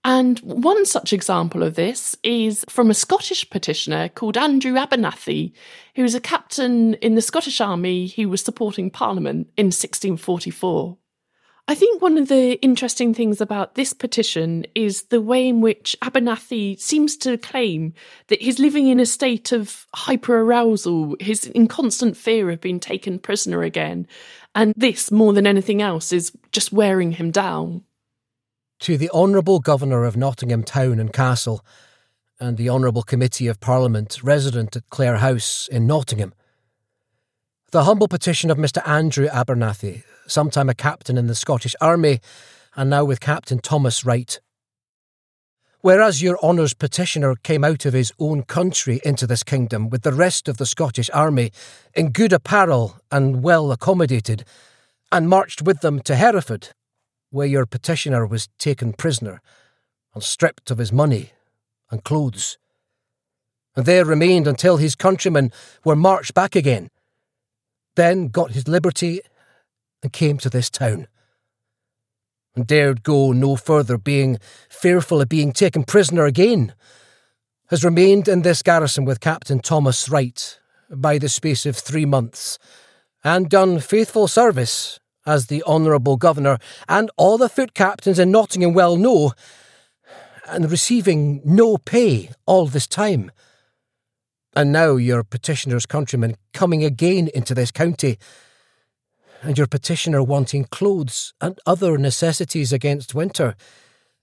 And 0.04 0.38
one 0.38 0.86
such 0.86 1.12
example 1.12 1.64
of 1.64 1.74
this 1.74 2.14
is 2.22 2.64
from 2.68 2.88
a 2.88 2.94
Scottish 2.94 3.50
petitioner 3.50 4.10
called 4.10 4.36
Andrew 4.36 4.76
Abernethy, 4.76 5.52
who 5.96 6.02
was 6.04 6.14
a 6.14 6.20
captain 6.20 6.94
in 6.94 7.16
the 7.16 7.20
Scottish 7.20 7.60
Army 7.60 8.06
who 8.06 8.28
was 8.28 8.42
supporting 8.42 8.92
Parliament 8.92 9.48
in 9.56 9.66
1644. 9.66 10.96
I 11.70 11.75
think 11.75 12.00
one 12.00 12.16
of 12.16 12.28
the 12.28 12.54
interesting 12.62 13.12
things 13.12 13.42
about 13.42 13.75
this 13.75 13.92
petition 13.92 14.64
is 14.75 15.02
the 15.04 15.20
way 15.20 15.46
in 15.46 15.60
which 15.60 15.94
Abernethy 16.00 16.76
seems 16.76 17.14
to 17.18 17.37
claim 17.37 17.92
that 18.28 18.40
he's 18.40 18.58
living 18.58 18.88
in 18.88 18.98
a 18.98 19.04
state 19.04 19.52
of 19.52 19.87
hyperarousal, 19.94 21.20
he's 21.20 21.46
in 21.48 21.68
constant 21.68 22.16
fear 22.16 22.48
of 22.50 22.62
being 22.62 22.80
taken 22.80 23.18
prisoner 23.18 23.62
again, 23.62 24.06
and 24.54 24.72
this, 24.78 25.12
more 25.12 25.34
than 25.34 25.46
anything 25.46 25.82
else, 25.82 26.10
is 26.10 26.32
just 26.52 26.72
wearing 26.72 27.12
him 27.12 27.30
down. 27.30 27.84
To 28.80 28.96
the 28.96 29.10
Honourable 29.10 29.60
Governor 29.60 30.04
of 30.04 30.16
Nottingham 30.16 30.62
Town 30.64 30.98
and 30.98 31.12
Castle, 31.12 31.62
and 32.40 32.56
the 32.56 32.70
Honourable 32.70 33.02
Committee 33.02 33.46
of 33.46 33.60
Parliament 33.60 34.22
resident 34.22 34.75
at 34.75 34.88
Clare 34.88 35.18
House 35.18 35.68
in 35.70 35.87
Nottingham, 35.87 36.32
the 37.70 37.84
humble 37.84 38.08
petition 38.08 38.50
of 38.50 38.56
Mr. 38.56 38.87
Andrew 38.88 39.28
Abernethy, 39.30 40.02
sometime 40.26 40.70
a 40.70 40.75
captain 40.75 41.18
in 41.18 41.26
the 41.26 41.34
Scottish 41.34 41.76
Army, 41.82 42.20
and 42.75 42.88
now 42.88 43.04
with 43.04 43.20
Captain 43.20 43.58
Thomas 43.58 44.06
Wright. 44.06 44.40
Whereas 45.82 46.22
your 46.22 46.42
honour's 46.42 46.72
petitioner 46.72 47.34
came 47.37 47.64
out 47.64 47.84
of 47.84 47.92
his 47.92 48.10
own 48.18 48.44
country 48.44 49.00
into 49.04 49.26
this 49.26 49.42
kingdom 49.42 49.90
with 49.90 50.02
the 50.02 50.14
rest 50.14 50.48
of 50.48 50.56
the 50.56 50.64
Scottish 50.64 51.10
Army, 51.12 51.52
in 51.94 52.10
good 52.10 52.32
apparel 52.32 52.96
and 53.12 53.42
well 53.42 53.70
accommodated, 53.70 54.46
and 55.12 55.28
marched 55.28 55.60
with 55.60 55.80
them 55.82 56.00
to 56.00 56.16
Hereford, 56.16 56.70
where 57.30 57.46
your 57.46 57.66
petitioner 57.66 58.26
was 58.26 58.48
taken 58.58 58.94
prisoner, 58.94 59.42
and 60.14 60.22
stripped 60.22 60.70
of 60.70 60.78
his 60.78 60.90
money 60.90 61.32
and 61.90 62.02
clothes, 62.02 62.56
and 63.76 63.84
there 63.84 64.06
remained 64.06 64.46
until 64.46 64.78
his 64.78 64.94
countrymen 64.94 65.52
were 65.84 65.94
marched 65.94 66.32
back 66.32 66.56
again 66.56 66.88
then 67.98 68.28
got 68.28 68.52
his 68.52 68.68
liberty 68.68 69.20
and 70.02 70.12
came 70.12 70.38
to 70.38 70.48
this 70.48 70.70
town. 70.70 71.08
And 72.54 72.66
dared 72.66 73.02
go 73.02 73.32
no 73.32 73.56
further, 73.56 73.98
being 73.98 74.38
fearful 74.70 75.20
of 75.20 75.28
being 75.28 75.52
taken 75.52 75.82
prisoner 75.82 76.24
again. 76.24 76.74
Has 77.70 77.84
remained 77.84 78.28
in 78.28 78.42
this 78.42 78.62
garrison 78.62 79.04
with 79.04 79.20
Captain 79.20 79.58
Thomas 79.58 80.08
Wright 80.08 80.58
by 80.88 81.18
the 81.18 81.28
space 81.28 81.66
of 81.66 81.76
three 81.76 82.06
months, 82.06 82.58
and 83.24 83.50
done 83.50 83.80
faithful 83.80 84.28
service, 84.28 85.00
as 85.26 85.48
the 85.48 85.62
Honourable 85.64 86.16
Governor 86.16 86.58
and 86.88 87.10
all 87.16 87.36
the 87.36 87.48
foot 87.48 87.74
captains 87.74 88.18
in 88.18 88.30
Nottingham 88.30 88.72
well 88.72 88.96
know, 88.96 89.32
and 90.46 90.70
receiving 90.70 91.42
no 91.44 91.76
pay 91.76 92.30
all 92.46 92.66
this 92.66 92.86
time. 92.86 93.30
And 94.58 94.72
now 94.72 94.96
your 94.96 95.22
petitioner's 95.22 95.86
countrymen 95.86 96.34
coming 96.52 96.82
again 96.82 97.28
into 97.32 97.54
this 97.54 97.70
county, 97.70 98.18
and 99.40 99.56
your 99.56 99.68
petitioner 99.68 100.20
wanting 100.20 100.64
clothes 100.64 101.32
and 101.40 101.60
other 101.64 101.96
necessities 101.96 102.72
against 102.72 103.14
winter, 103.14 103.54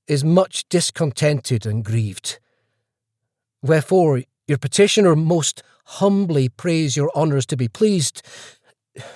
is 0.10 0.26
much 0.26 0.68
discontented 0.68 1.66
and 1.66 1.86
grieved. 1.86 2.40
Wherefore, 3.62 4.24
your 4.46 4.58
petitioner 4.58 5.16
most 5.16 5.64
humbly 5.86 6.50
prays 6.50 6.98
your 6.98 7.10
honours 7.16 7.46
to 7.46 7.56
be 7.56 7.70
pleased 7.70 8.22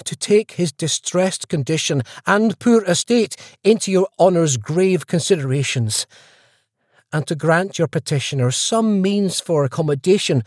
to 0.05 0.15
take 0.15 0.51
his 0.51 0.71
distressed 0.71 1.49
condition 1.49 2.01
and 2.25 2.57
poor 2.59 2.81
estate 2.85 3.35
into 3.61 3.91
your 3.91 4.07
honour's 4.17 4.55
grave 4.55 5.05
considerations, 5.05 6.07
and 7.11 7.27
to 7.27 7.35
grant 7.35 7.77
your 7.77 7.89
petitioner 7.89 8.51
some 8.51 9.01
means 9.01 9.41
for 9.41 9.65
accommodation 9.65 10.43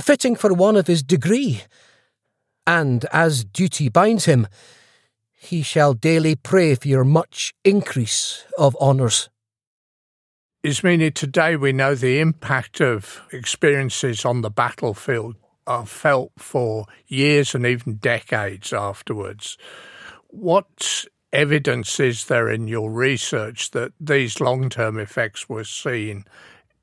fitting 0.00 0.36
for 0.36 0.52
one 0.52 0.76
of 0.76 0.86
his 0.86 1.02
degree. 1.02 1.62
And 2.66 3.04
as 3.12 3.44
duty 3.44 3.88
binds 3.88 4.24
him, 4.24 4.46
he 5.32 5.62
shall 5.62 5.92
daily 5.94 6.34
pray 6.36 6.74
for 6.74 6.88
your 6.88 7.04
much 7.04 7.52
increase 7.64 8.44
of 8.58 8.74
honours. 8.76 9.28
Ismini, 10.64 11.12
today 11.12 11.56
we 11.56 11.72
know 11.72 11.94
the 11.94 12.20
impact 12.20 12.80
of 12.80 13.20
experiences 13.32 14.24
on 14.24 14.40
the 14.40 14.50
battlefield 14.50 15.36
are 15.66 15.84
felt 15.84 16.32
for 16.38 16.86
years 17.06 17.54
and 17.54 17.66
even 17.66 17.96
decades 17.96 18.72
afterwards. 18.72 19.58
What 20.28 21.04
evidence 21.34 22.00
is 22.00 22.26
there 22.26 22.48
in 22.48 22.66
your 22.66 22.90
research 22.90 23.72
that 23.72 23.92
these 24.00 24.40
long 24.40 24.70
term 24.70 24.98
effects 24.98 25.48
were 25.48 25.64
seen 25.64 26.24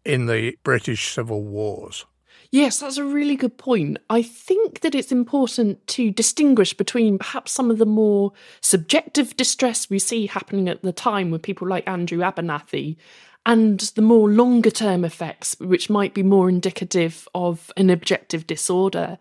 in 0.05 0.27
the 0.27 0.57
British 0.63 1.11
Civil 1.13 1.43
Wars? 1.43 2.05
Yes, 2.51 2.79
that's 2.79 2.97
a 2.97 3.05
really 3.05 3.37
good 3.37 3.57
point. 3.57 3.97
I 4.09 4.21
think 4.21 4.81
that 4.81 4.93
it's 4.93 5.13
important 5.13 5.87
to 5.87 6.11
distinguish 6.11 6.73
between 6.73 7.17
perhaps 7.17 7.53
some 7.53 7.71
of 7.71 7.77
the 7.77 7.85
more 7.85 8.33
subjective 8.59 9.37
distress 9.37 9.89
we 9.89 9.99
see 9.99 10.27
happening 10.27 10.67
at 10.67 10.81
the 10.81 10.91
time 10.91 11.31
with 11.31 11.43
people 11.43 11.65
like 11.65 11.87
Andrew 11.87 12.21
Abernethy 12.21 12.97
and 13.45 13.79
the 13.95 14.01
more 14.01 14.29
longer 14.29 14.69
term 14.69 15.05
effects, 15.05 15.55
which 15.61 15.89
might 15.89 16.13
be 16.13 16.23
more 16.23 16.49
indicative 16.49 17.25
of 17.33 17.71
an 17.77 17.89
objective 17.89 18.45
disorder. 18.47 19.17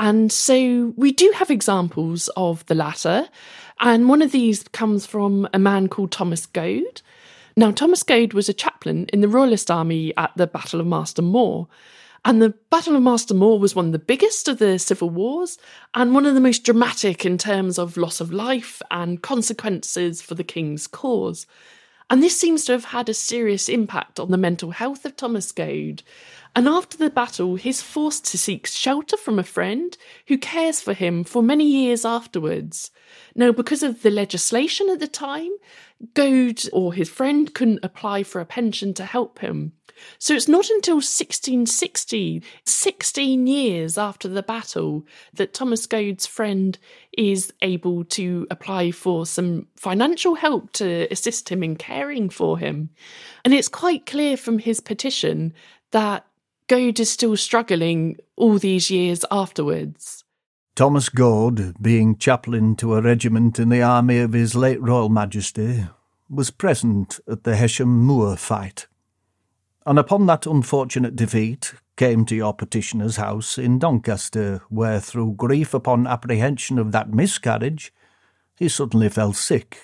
And 0.00 0.32
so 0.32 0.92
we 0.96 1.12
do 1.12 1.32
have 1.36 1.52
examples 1.52 2.28
of 2.36 2.66
the 2.66 2.74
latter. 2.74 3.28
And 3.78 4.08
one 4.08 4.20
of 4.20 4.32
these 4.32 4.64
comes 4.64 5.06
from 5.06 5.48
a 5.54 5.60
man 5.60 5.86
called 5.86 6.10
Thomas 6.10 6.44
Goad. 6.46 7.02
Now, 7.56 7.70
Thomas 7.70 8.02
Goad 8.02 8.32
was 8.32 8.48
a 8.48 8.52
chaplain 8.52 9.06
in 9.12 9.20
the 9.20 9.28
Royalist 9.28 9.70
Army 9.70 10.12
at 10.16 10.32
the 10.36 10.48
Battle 10.48 10.80
of 10.80 10.86
Marston 10.86 11.26
Moor. 11.26 11.68
And 12.24 12.42
the 12.42 12.54
Battle 12.70 12.96
of 12.96 13.02
Marston 13.02 13.36
Moor 13.36 13.58
was 13.58 13.74
one 13.74 13.86
of 13.86 13.92
the 13.92 13.98
biggest 13.98 14.48
of 14.48 14.58
the 14.58 14.78
civil 14.78 15.08
wars 15.08 15.58
and 15.94 16.14
one 16.14 16.26
of 16.26 16.34
the 16.34 16.40
most 16.40 16.64
dramatic 16.64 17.24
in 17.24 17.38
terms 17.38 17.78
of 17.78 17.96
loss 17.96 18.20
of 18.20 18.32
life 18.32 18.82
and 18.90 19.22
consequences 19.22 20.20
for 20.20 20.34
the 20.34 20.44
king's 20.44 20.86
cause. 20.86 21.46
And 22.10 22.22
this 22.22 22.38
seems 22.38 22.64
to 22.64 22.72
have 22.72 22.86
had 22.86 23.08
a 23.08 23.14
serious 23.14 23.68
impact 23.68 24.18
on 24.18 24.30
the 24.30 24.38
mental 24.38 24.70
health 24.70 25.04
of 25.04 25.14
Thomas 25.14 25.52
Goad. 25.52 26.02
And 26.56 26.66
after 26.66 26.96
the 26.96 27.10
battle, 27.10 27.56
he's 27.56 27.82
forced 27.82 28.24
to 28.26 28.38
seek 28.38 28.66
shelter 28.66 29.16
from 29.16 29.38
a 29.38 29.44
friend 29.44 29.96
who 30.26 30.38
cares 30.38 30.80
for 30.80 30.94
him 30.94 31.22
for 31.22 31.42
many 31.42 31.66
years 31.66 32.06
afterwards. 32.06 32.90
Now, 33.34 33.52
because 33.52 33.82
of 33.82 34.02
the 34.02 34.10
legislation 34.10 34.88
at 34.88 35.00
the 35.00 35.06
time, 35.06 35.50
Goad 36.14 36.62
or 36.72 36.94
his 36.94 37.10
friend 37.10 37.52
couldn't 37.52 37.84
apply 37.84 38.22
for 38.22 38.40
a 38.40 38.46
pension 38.46 38.94
to 38.94 39.04
help 39.04 39.40
him. 39.40 39.72
So 40.18 40.34
it's 40.34 40.48
not 40.48 40.68
until 40.70 40.96
1660, 40.96 42.42
16 42.64 43.46
years 43.46 43.98
after 43.98 44.28
the 44.28 44.42
battle, 44.42 45.06
that 45.34 45.54
Thomas 45.54 45.86
Goad's 45.86 46.26
friend 46.26 46.78
is 47.16 47.52
able 47.62 48.04
to 48.04 48.46
apply 48.50 48.90
for 48.90 49.26
some 49.26 49.66
financial 49.76 50.34
help 50.34 50.72
to 50.72 51.08
assist 51.10 51.48
him 51.48 51.62
in 51.62 51.76
caring 51.76 52.30
for 52.30 52.58
him. 52.58 52.90
And 53.44 53.54
it's 53.54 53.68
quite 53.68 54.06
clear 54.06 54.36
from 54.36 54.58
his 54.58 54.80
petition 54.80 55.52
that 55.90 56.26
Goad 56.68 57.00
is 57.00 57.10
still 57.10 57.36
struggling 57.36 58.18
all 58.36 58.58
these 58.58 58.90
years 58.90 59.24
afterwards. 59.30 60.24
Thomas 60.78 61.08
Goad, 61.08 61.74
being 61.82 62.16
chaplain 62.16 62.76
to 62.76 62.94
a 62.94 63.02
regiment 63.02 63.58
in 63.58 63.68
the 63.68 63.82
army 63.82 64.20
of 64.20 64.32
His 64.32 64.54
late 64.54 64.80
Royal 64.80 65.08
Majesty, 65.08 65.86
was 66.30 66.52
present 66.52 67.18
at 67.26 67.42
the 67.42 67.56
Hesham 67.56 67.88
Moor 67.88 68.36
fight. 68.36 68.86
And 69.88 69.98
upon 69.98 70.26
that 70.26 70.44
unfortunate 70.44 71.16
defeat, 71.16 71.72
came 71.96 72.26
to 72.26 72.36
your 72.36 72.52
petitioner's 72.52 73.16
house 73.16 73.56
in 73.56 73.78
Doncaster, 73.78 74.60
where 74.68 75.00
through 75.00 75.32
grief 75.32 75.72
upon 75.72 76.06
apprehension 76.06 76.78
of 76.78 76.92
that 76.92 77.14
miscarriage, 77.14 77.90
he 78.58 78.68
suddenly 78.68 79.08
fell 79.08 79.32
sick 79.32 79.78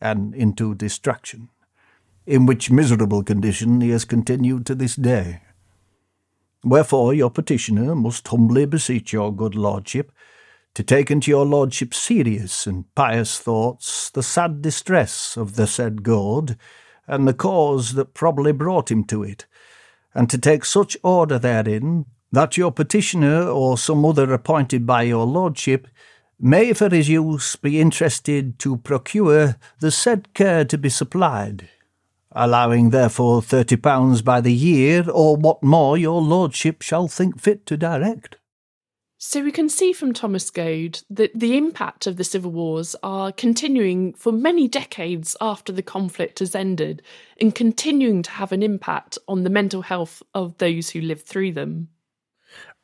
and 0.00 0.34
into 0.34 0.74
distraction, 0.74 1.50
in 2.24 2.46
which 2.46 2.70
miserable 2.70 3.22
condition 3.22 3.82
he 3.82 3.90
has 3.90 4.06
continued 4.06 4.64
to 4.64 4.74
this 4.74 4.96
day. 4.96 5.42
Wherefore 6.64 7.12
your 7.12 7.30
petitioner 7.30 7.94
must 7.94 8.28
humbly 8.28 8.64
beseech 8.64 9.12
your 9.12 9.30
good 9.30 9.54
lordship 9.54 10.10
to 10.72 10.82
take 10.82 11.10
into 11.10 11.30
your 11.30 11.44
lordship's 11.44 11.98
serious 11.98 12.66
and 12.66 12.86
pious 12.94 13.38
thoughts 13.38 14.08
the 14.08 14.22
sad 14.22 14.62
distress 14.62 15.36
of 15.36 15.56
the 15.56 15.66
said 15.66 16.02
Goad, 16.02 16.56
and 17.06 17.26
the 17.26 17.34
cause 17.34 17.94
that 17.94 18.14
probably 18.14 18.52
brought 18.52 18.90
him 18.90 19.02
to 19.02 19.24
it, 19.24 19.44
and 20.14 20.28
to 20.30 20.38
take 20.38 20.64
such 20.64 20.96
order 21.02 21.38
therein 21.38 22.06
that 22.32 22.56
your 22.56 22.70
petitioner 22.72 23.48
or 23.48 23.76
some 23.76 24.04
other 24.04 24.32
appointed 24.32 24.86
by 24.86 25.02
your 25.02 25.26
lordship 25.26 25.88
may 26.38 26.72
for 26.72 26.88
his 26.88 27.08
use 27.08 27.56
be 27.56 27.80
interested 27.80 28.58
to 28.58 28.76
procure 28.78 29.56
the 29.80 29.90
said 29.90 30.32
care 30.32 30.64
to 30.64 30.78
be 30.78 30.88
supplied, 30.88 31.68
allowing 32.32 32.90
therefore 32.90 33.42
thirty 33.42 33.76
pounds 33.76 34.22
by 34.22 34.40
the 34.40 34.52
year, 34.52 35.04
or 35.10 35.36
what 35.36 35.62
more 35.62 35.98
your 35.98 36.22
lordship 36.22 36.82
shall 36.82 37.08
think 37.08 37.40
fit 37.40 37.66
to 37.66 37.76
direct. 37.76 38.36
So 39.22 39.42
we 39.42 39.52
can 39.52 39.68
see 39.68 39.92
from 39.92 40.14
Thomas 40.14 40.48
Goad 40.48 41.02
that 41.10 41.38
the 41.38 41.58
impact 41.58 42.06
of 42.06 42.16
the 42.16 42.24
civil 42.24 42.52
wars 42.52 42.96
are 43.02 43.30
continuing 43.30 44.14
for 44.14 44.32
many 44.32 44.66
decades 44.66 45.36
after 45.42 45.72
the 45.72 45.82
conflict 45.82 46.38
has 46.38 46.54
ended 46.54 47.02
and 47.38 47.54
continuing 47.54 48.22
to 48.22 48.30
have 48.30 48.50
an 48.50 48.62
impact 48.62 49.18
on 49.28 49.42
the 49.44 49.50
mental 49.50 49.82
health 49.82 50.22
of 50.34 50.56
those 50.56 50.88
who 50.88 51.02
lived 51.02 51.26
through 51.26 51.52
them. 51.52 51.90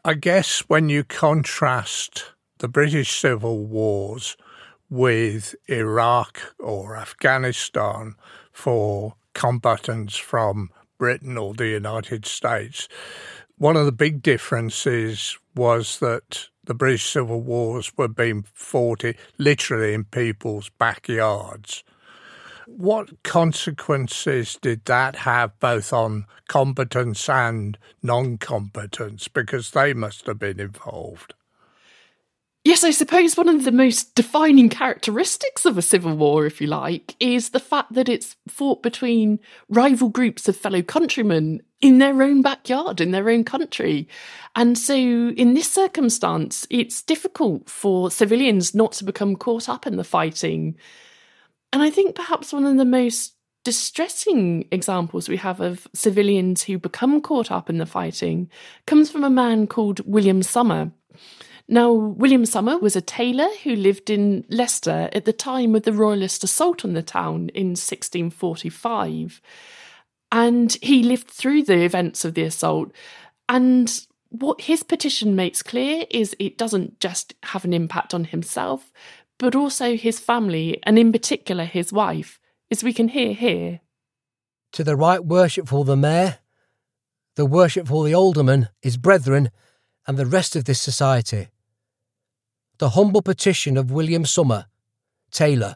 I 0.05 0.13
guess 0.13 0.61
when 0.69 0.91
you 0.91 1.05
contrast 1.05 2.27
the 2.59 2.69
British 2.69 3.19
civil 3.19 3.65
wars 3.65 4.37
with 4.91 5.55
Iraq 5.69 6.55
or 6.59 6.99
Afghanistan 6.99 8.15
for 8.53 9.15
combatants 9.33 10.19
from 10.19 10.69
Britain 10.99 11.39
or 11.39 11.55
the 11.55 11.69
United 11.69 12.27
States, 12.27 12.89
one 13.59 13.77
of 13.77 13.87
the 13.87 13.93
big 13.93 14.23
differences 14.23 15.39
was 15.55 15.99
that 16.01 16.49
the 16.65 16.75
British 16.75 17.09
civil 17.11 17.41
wars 17.41 17.93
were 17.97 18.09
being 18.09 18.45
fought 18.53 19.05
literally 19.39 19.95
in 19.95 20.05
people's 20.05 20.69
backyards. 20.69 21.83
What 22.67 23.23
consequences 23.23 24.59
did 24.61 24.85
that 24.87 25.17
have 25.17 25.59
both 25.61 25.93
on 25.93 26.27
combatants 26.49 27.29
and 27.29 27.79
non 28.03 28.39
combatants? 28.39 29.29
Because 29.29 29.71
they 29.71 29.95
must 29.95 30.27
have 30.27 30.41
been 30.41 30.59
involved. 30.59 31.35
Yes, 32.65 32.83
I 32.83 32.91
suppose 32.91 33.37
one 33.37 33.49
of 33.49 33.63
the 33.63 33.71
most 33.71 34.17
defining 34.17 34.69
characteristics 34.69 35.65
of 35.65 35.79
a 35.79 35.83
civil 35.83 36.17
war, 36.17 36.47
if 36.47 36.61
you 36.61 36.67
like, 36.67 37.15
is 37.21 37.51
the 37.51 37.61
fact 37.61 37.93
that 37.93 38.09
it's 38.09 38.35
fought 38.49 38.83
between 38.83 39.39
rival 39.69 40.09
groups 40.09 40.49
of 40.49 40.57
fellow 40.57 40.83
countrymen 40.83 41.63
in 41.87 41.99
their 41.99 42.21
own 42.21 42.43
backyard, 42.43 43.01
in 43.01 43.13
their 43.13 43.31
own 43.31 43.45
country. 43.45 44.09
And 44.57 44.77
so, 44.77 44.95
in 44.95 45.55
this 45.55 45.71
circumstance, 45.71 46.67
it's 46.69 47.01
difficult 47.01 47.71
for 47.71 48.11
civilians 48.11 48.75
not 48.75 48.91
to 48.93 49.05
become 49.05 49.37
caught 49.37 49.69
up 49.69 49.87
in 49.87 49.97
the 49.97 50.03
fighting. 50.03 50.77
And 51.73 51.83
I 51.83 51.91
think 51.91 52.17
perhaps 52.17 52.53
one 52.53 52.65
of 52.65 52.77
the 52.77 52.85
most 52.85 53.35
distressing 53.65 54.67
examples 54.73 55.29
we 55.29 55.37
have 55.37 55.61
of 55.61 55.87
civilians 55.95 56.65
who 56.65 56.77
become 56.79 57.21
caught 57.21 57.53
up 57.53 57.71
in 57.71 57.79
the 57.79 57.87
fighting 57.87 58.51
comes 58.87 59.09
from 59.09 59.23
a 59.23 59.31
man 59.31 59.69
called 59.69 60.01
William 60.07 60.43
Summer. 60.43 60.91
Now, 61.69 61.93
William 61.93 62.47
Summer 62.47 62.79
was 62.79 62.97
a 62.97 63.01
tailor 63.01 63.49
who 63.63 63.77
lived 63.77 64.11
in 64.11 64.45
Leicester 64.49 65.09
at 65.13 65.25
the 65.25 65.33
time 65.33 65.75
of 65.77 65.83
the 65.83 65.93
Royalist 65.93 66.43
assault 66.43 66.85
on 66.85 66.95
the 66.95 67.03
town 67.03 67.49
in 67.55 67.71
1645. 67.71 69.41
And 70.33 70.77
he 70.83 71.03
lived 71.03 71.29
through 71.29 71.65
the 71.65 71.83
events 71.83 72.25
of 72.25 72.35
the 72.35 72.43
assault. 72.43 72.93
And 73.49 74.07
what 74.31 74.63
his 74.63 74.83
petition 74.83 75.37
makes 75.37 75.63
clear 75.63 76.05
is 76.11 76.37
it 76.39 76.59
doesn't 76.59 77.01
just 77.01 77.35
have 77.45 77.65
an 77.65 77.73
impact 77.73 78.13
on 78.13 78.25
himself, 78.25 78.93
but 79.39 79.55
also 79.55 79.97
his 79.97 80.19
family, 80.19 80.81
and 80.83 80.99
in 80.99 81.13
particular 81.13 81.65
his 81.65 81.93
wife, 81.93 82.41
as 82.71 82.83
we 82.83 82.93
can 82.93 83.09
hear 83.09 83.33
here. 83.33 83.81
To 84.73 84.85
the 84.85 84.97
right 84.97 85.25
worshipful 85.25 85.85
the 85.85 85.97
mayor, 85.97 86.39
the 87.37 87.47
worshipful 87.47 88.03
the 88.03 88.15
alderman, 88.15 88.69
his 88.83 88.97
brethren, 88.97 89.51
and 90.07 90.17
the 90.19 90.27
rest 90.27 90.57
of 90.57 90.65
this 90.65 90.81
society 90.81 91.49
the 92.79 92.91
humble 92.91 93.23
petition 93.23 93.77
of 93.77 93.91
William 93.91 94.25
Somer, 94.25 94.67
Taylor. 95.31 95.75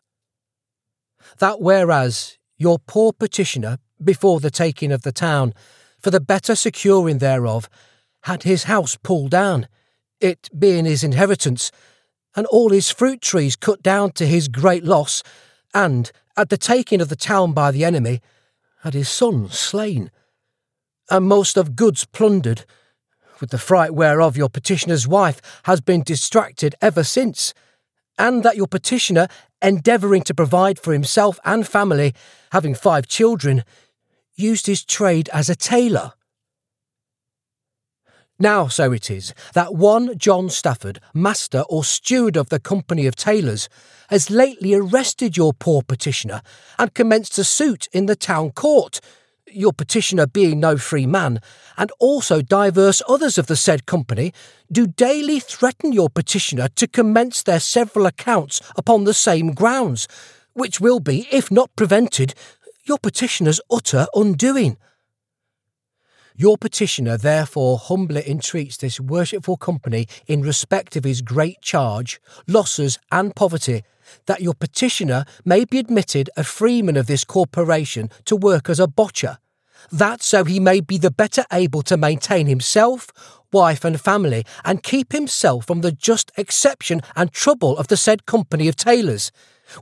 That 1.38 1.60
whereas 1.60 2.38
your 2.58 2.78
poor 2.78 3.12
petitioner, 3.12 3.78
before 4.02 4.40
the 4.40 4.50
taking 4.50 4.92
of 4.92 5.02
the 5.02 5.12
town, 5.12 5.54
for 5.98 6.10
the 6.10 6.20
better 6.20 6.54
securing 6.54 7.18
thereof, 7.18 7.68
had 8.22 8.42
his 8.42 8.64
house 8.64 8.96
pulled 8.96 9.30
down, 9.30 9.68
it 10.20 10.48
being 10.58 10.84
his 10.84 11.04
inheritance, 11.04 11.70
and 12.36 12.46
all 12.46 12.70
his 12.70 12.90
fruit 12.90 13.20
trees 13.20 13.56
cut 13.56 13.82
down 13.82 14.12
to 14.12 14.26
his 14.26 14.48
great 14.48 14.84
loss, 14.84 15.22
and, 15.74 16.12
at 16.36 16.48
the 16.48 16.56
taking 16.56 17.00
of 17.00 17.08
the 17.08 17.16
town 17.16 17.52
by 17.52 17.70
the 17.70 17.84
enemy, 17.84 18.20
had 18.82 18.94
his 18.94 19.08
son 19.08 19.48
slain, 19.48 20.10
and 21.10 21.26
most 21.26 21.56
of 21.56 21.76
goods 21.76 22.04
plundered, 22.04 22.64
with 23.40 23.50
the 23.50 23.58
fright 23.58 23.94
whereof 23.94 24.36
your 24.36 24.48
petitioner's 24.48 25.08
wife 25.08 25.40
has 25.64 25.80
been 25.80 26.02
distracted 26.02 26.74
ever 26.80 27.02
since, 27.02 27.54
and 28.18 28.42
that 28.42 28.56
your 28.56 28.66
petitioner, 28.66 29.28
endeavouring 29.62 30.22
to 30.22 30.34
provide 30.34 30.78
for 30.78 30.92
himself 30.92 31.38
and 31.44 31.66
family, 31.66 32.14
having 32.52 32.74
five 32.74 33.06
children, 33.06 33.64
used 34.40 34.66
his 34.66 34.84
trade 34.84 35.28
as 35.32 35.48
a 35.48 35.56
tailor. 35.56 36.12
Now, 38.38 38.68
so 38.68 38.90
it 38.90 39.10
is 39.10 39.34
that 39.52 39.74
one 39.74 40.16
John 40.16 40.48
Stafford, 40.48 40.98
master 41.12 41.62
or 41.68 41.84
steward 41.84 42.36
of 42.36 42.48
the 42.48 42.58
Company 42.58 43.06
of 43.06 43.14
Tailors, 43.14 43.68
has 44.08 44.30
lately 44.30 44.72
arrested 44.74 45.36
your 45.36 45.52
poor 45.52 45.82
petitioner 45.82 46.40
and 46.78 46.94
commenced 46.94 47.38
a 47.38 47.44
suit 47.44 47.86
in 47.92 48.06
the 48.06 48.16
town 48.16 48.50
court 48.52 49.00
your 49.52 49.72
petitioner 49.72 50.26
being 50.26 50.60
no 50.60 50.76
free 50.76 51.06
man, 51.06 51.40
and 51.76 51.90
also 51.98 52.42
divers 52.42 53.02
others 53.08 53.38
of 53.38 53.46
the 53.46 53.56
said 53.56 53.86
company, 53.86 54.32
do 54.70 54.86
daily 54.86 55.40
threaten 55.40 55.92
your 55.92 56.08
petitioner 56.08 56.68
to 56.68 56.86
commence 56.86 57.42
their 57.42 57.60
several 57.60 58.06
accounts 58.06 58.60
upon 58.76 59.04
the 59.04 59.14
same 59.14 59.52
grounds, 59.52 60.06
which 60.52 60.80
will 60.80 61.00
be, 61.00 61.28
if 61.30 61.50
not 61.50 61.74
prevented, 61.76 62.34
your 62.84 62.98
petitioner's 62.98 63.60
utter 63.70 64.06
undoing. 64.14 64.76
Your 66.36 66.56
petitioner 66.56 67.16
therefore 67.16 67.76
humbly 67.76 68.28
entreats 68.28 68.78
this 68.78 68.98
worshipful 68.98 69.58
company 69.58 70.06
in 70.26 70.42
respect 70.42 70.96
of 70.96 71.04
his 71.04 71.20
great 71.20 71.60
charge, 71.60 72.20
losses, 72.46 72.98
and 73.12 73.36
poverty, 73.36 73.82
that 74.26 74.40
your 74.40 74.54
petitioner 74.54 75.24
may 75.44 75.64
be 75.64 75.78
admitted 75.78 76.30
a 76.36 76.44
freeman 76.44 76.96
of 76.96 77.06
this 77.06 77.24
corporation 77.24 78.08
to 78.24 78.36
work 78.36 78.70
as 78.70 78.80
a 78.80 78.88
botcher, 78.88 79.38
that 79.92 80.22
so 80.22 80.44
he 80.44 80.58
may 80.58 80.80
be 80.80 80.98
the 80.98 81.10
better 81.10 81.44
able 81.52 81.82
to 81.82 81.96
maintain 81.96 82.46
himself, 82.46 83.08
wife, 83.52 83.84
and 83.84 84.00
family, 84.00 84.44
and 84.64 84.82
keep 84.82 85.12
himself 85.12 85.66
from 85.66 85.82
the 85.82 85.92
just 85.92 86.32
exception 86.36 87.02
and 87.16 87.32
trouble 87.32 87.76
of 87.76 87.88
the 87.88 87.96
said 87.96 88.24
company 88.24 88.66
of 88.66 88.76
tailors, 88.76 89.30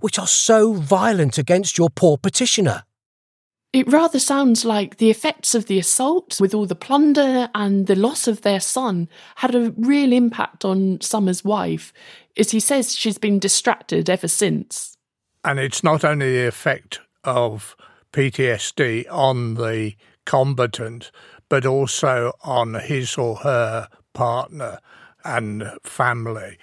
which 0.00 0.18
are 0.18 0.26
so 0.26 0.72
violent 0.72 1.38
against 1.38 1.78
your 1.78 1.88
poor 1.90 2.18
petitioner. 2.18 2.82
It 3.72 3.92
rather 3.92 4.18
sounds 4.18 4.64
like 4.64 4.96
the 4.96 5.10
effects 5.10 5.54
of 5.54 5.66
the 5.66 5.78
assault, 5.78 6.40
with 6.40 6.54
all 6.54 6.64
the 6.64 6.74
plunder 6.74 7.50
and 7.54 7.86
the 7.86 7.94
loss 7.96 8.26
of 8.26 8.40
their 8.40 8.60
son, 8.60 9.08
had 9.36 9.54
a 9.54 9.72
real 9.76 10.12
impact 10.12 10.64
on 10.64 11.00
Summer's 11.02 11.44
wife. 11.44 11.92
As 12.38 12.50
he 12.50 12.60
says, 12.60 12.96
she's 12.96 13.18
been 13.18 13.38
distracted 13.38 14.08
ever 14.08 14.28
since. 14.28 14.96
And 15.44 15.58
it's 15.58 15.84
not 15.84 16.02
only 16.02 16.32
the 16.32 16.46
effect 16.46 17.00
of 17.24 17.76
PTSD 18.12 19.04
on 19.10 19.54
the 19.54 19.94
combatant, 20.24 21.10
but 21.50 21.66
also 21.66 22.32
on 22.42 22.74
his 22.74 23.18
or 23.18 23.36
her 23.36 23.88
partner 24.14 24.78
and 25.24 25.70
family. 25.82 26.56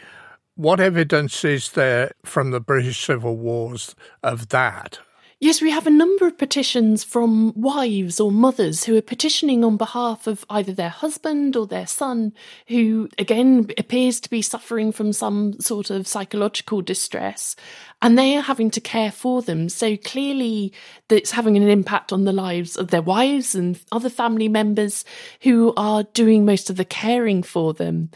What 0.55 0.79
evidence 0.79 1.45
is 1.45 1.71
there 1.73 2.13
from 2.23 2.49
the 2.49 2.59
British 2.59 3.05
Civil 3.05 3.37
Wars 3.37 3.95
of 4.23 4.49
that? 4.49 4.99
Yes, 5.45 5.61
we 5.61 5.69
have 5.69 5.85
a 5.85 5.91
number 5.91 6.25
of 6.25 6.39
petitions 6.39 7.03
from 7.03 7.53
wives 7.55 8.19
or 8.19 8.31
mothers 8.31 8.85
who 8.85 8.97
are 8.97 9.01
petitioning 9.03 9.63
on 9.63 9.77
behalf 9.77 10.25
of 10.25 10.43
either 10.49 10.73
their 10.73 10.89
husband 10.89 11.55
or 11.55 11.67
their 11.67 11.85
son, 11.85 12.33
who 12.67 13.09
again 13.19 13.69
appears 13.77 14.19
to 14.21 14.29
be 14.31 14.41
suffering 14.41 14.91
from 14.91 15.13
some 15.13 15.61
sort 15.61 15.91
of 15.91 16.07
psychological 16.07 16.81
distress, 16.81 17.55
and 18.01 18.17
they 18.17 18.35
are 18.35 18.41
having 18.41 18.71
to 18.71 18.81
care 18.81 19.11
for 19.11 19.43
them. 19.43 19.69
So 19.69 19.95
clearly, 19.97 20.73
that's 21.09 21.29
having 21.29 21.55
an 21.57 21.69
impact 21.69 22.11
on 22.11 22.23
the 22.23 22.33
lives 22.33 22.75
of 22.75 22.87
their 22.87 23.03
wives 23.03 23.53
and 23.53 23.79
other 23.91 24.09
family 24.09 24.47
members 24.47 25.05
who 25.41 25.75
are 25.77 26.01
doing 26.01 26.43
most 26.43 26.71
of 26.71 26.75
the 26.75 26.85
caring 26.85 27.43
for 27.43 27.71
them. 27.71 28.09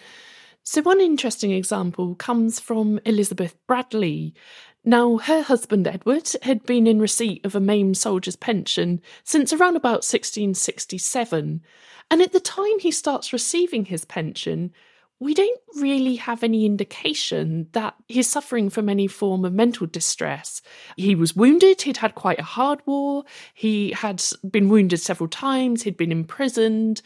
So, 0.64 0.84
one 0.84 1.02
interesting 1.02 1.50
example 1.52 2.14
comes 2.14 2.60
from 2.60 3.00
Elizabeth 3.04 3.56
Bradley. 3.66 4.36
Now, 4.86 5.18
her 5.18 5.42
husband 5.42 5.88
Edward 5.88 6.30
had 6.44 6.66
been 6.66 6.88
in 6.88 7.00
receipt 7.00 7.46
of 7.46 7.54
a 7.54 7.60
maimed 7.60 7.98
soldier's 7.98 8.38
pension 8.38 9.02
since 9.24 9.52
around 9.52 9.76
about 9.76 10.06
1667, 10.06 11.62
and 12.10 12.22
at 12.22 12.32
the 12.32 12.40
time 12.40 12.80
he 12.80 12.92
starts 12.92 13.34
receiving 13.34 13.86
his 13.86 14.06
pension, 14.06 14.72
we 15.20 15.34
don't 15.34 15.60
really 15.76 16.16
have 16.16 16.44
any 16.44 16.66
indication 16.66 17.68
that 17.74 17.94
he's 18.08 18.30
suffering 18.30 18.70
from 18.70 18.88
any 18.88 19.06
form 19.06 19.44
of 19.44 19.52
mental 19.52 19.86
distress. 19.86 20.62
He 20.96 21.14
was 21.14 21.36
wounded, 21.36 21.82
he'd 21.82 21.98
had 21.98 22.16
quite 22.16 22.40
a 22.40 22.44
hard 22.44 22.80
war, 22.86 23.26
he 23.54 23.92
had 23.92 24.24
been 24.50 24.70
wounded 24.70 25.02
several 25.02 25.28
times, 25.28 25.84
he'd 25.84 25.98
been 25.98 26.14
imprisoned, 26.14 27.02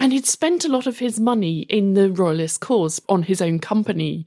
and 0.00 0.14
he'd 0.14 0.26
spent 0.26 0.64
a 0.64 0.68
lot 0.68 0.86
of 0.86 0.98
his 0.98 1.20
money 1.20 1.60
in 1.60 1.92
the 1.92 2.10
Royalist 2.10 2.60
cause 2.60 3.02
on 3.06 3.24
his 3.24 3.42
own 3.42 3.58
company. 3.58 4.24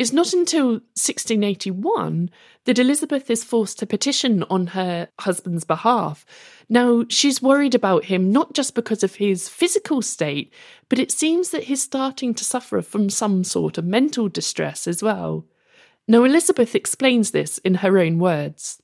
It's 0.00 0.14
not 0.14 0.32
until 0.32 0.80
1681 0.96 2.30
that 2.64 2.78
Elizabeth 2.78 3.30
is 3.30 3.44
forced 3.44 3.78
to 3.80 3.86
petition 3.86 4.44
on 4.44 4.68
her 4.68 5.08
husband's 5.20 5.64
behalf. 5.64 6.24
Now, 6.70 7.04
she's 7.10 7.42
worried 7.42 7.74
about 7.74 8.06
him 8.06 8.32
not 8.32 8.54
just 8.54 8.74
because 8.74 9.02
of 9.02 9.16
his 9.16 9.50
physical 9.50 10.00
state, 10.00 10.54
but 10.88 10.98
it 10.98 11.12
seems 11.12 11.50
that 11.50 11.64
he's 11.64 11.82
starting 11.82 12.32
to 12.32 12.44
suffer 12.44 12.80
from 12.80 13.10
some 13.10 13.44
sort 13.44 13.76
of 13.76 13.84
mental 13.84 14.30
distress 14.30 14.86
as 14.86 15.02
well. 15.02 15.44
Now, 16.08 16.24
Elizabeth 16.24 16.74
explains 16.74 17.32
this 17.32 17.58
in 17.58 17.74
her 17.74 17.98
own 17.98 18.18
words. 18.18 18.80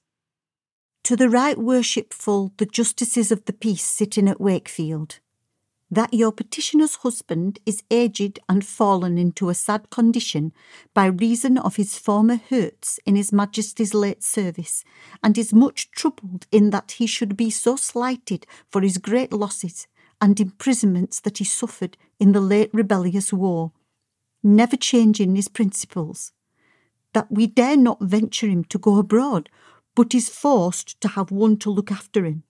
To 1.05 1.17
the 1.17 1.31
right 1.31 1.57
worshipful, 1.57 2.53
the 2.59 2.67
justices 2.67 3.33
of 3.33 3.47
the 3.47 3.55
peace 3.55 3.87
sitting 3.87 4.29
at 4.29 4.39
Wakefield 4.39 5.21
that 5.97 6.13
your 6.13 6.31
petitioner's 6.31 6.97
husband 6.97 7.59
is 7.65 7.83
aged 7.91 8.39
and 8.51 8.67
fallen 8.67 9.17
into 9.17 9.49
a 9.49 9.55
sad 9.55 9.89
condition 9.89 10.53
by 10.93 11.07
reason 11.07 11.57
of 11.57 11.77
his 11.77 11.99
former 11.99 12.37
hurts 12.51 13.01
in 13.07 13.17
his 13.17 13.33
Majesty's 13.33 13.95
late 13.95 14.23
service, 14.23 14.85
and 15.23 15.39
is 15.39 15.55
much 15.55 15.91
troubled 15.93 16.47
in 16.53 16.69
that 16.69 16.93
he 16.99 17.07
should 17.07 17.35
be 17.35 17.49
so 17.49 17.77
slighted 17.77 18.47
for 18.69 18.83
his 18.83 18.99
great 18.99 19.33
losses 19.33 19.87
and 20.21 20.39
imprisonments 20.39 21.19
that 21.21 21.39
he 21.39 21.45
suffered 21.45 21.97
in 22.21 22.33
the 22.33 22.43
late 22.43 22.69
rebellious 22.75 23.33
war, 23.33 23.73
never 24.43 24.77
changing 24.77 25.35
his 25.35 25.49
principles, 25.49 26.33
that 27.15 27.33
we 27.33 27.47
dare 27.47 27.79
not 27.79 28.03
venture 28.03 28.49
him 28.49 28.65
to 28.65 28.77
go 28.77 28.99
abroad, 28.99 29.49
but 29.95 30.15
is 30.15 30.29
forced 30.29 31.01
to 31.01 31.09
have 31.09 31.31
one 31.31 31.57
to 31.57 31.71
look 31.71 31.91
after 31.91 32.27
him 32.27 32.43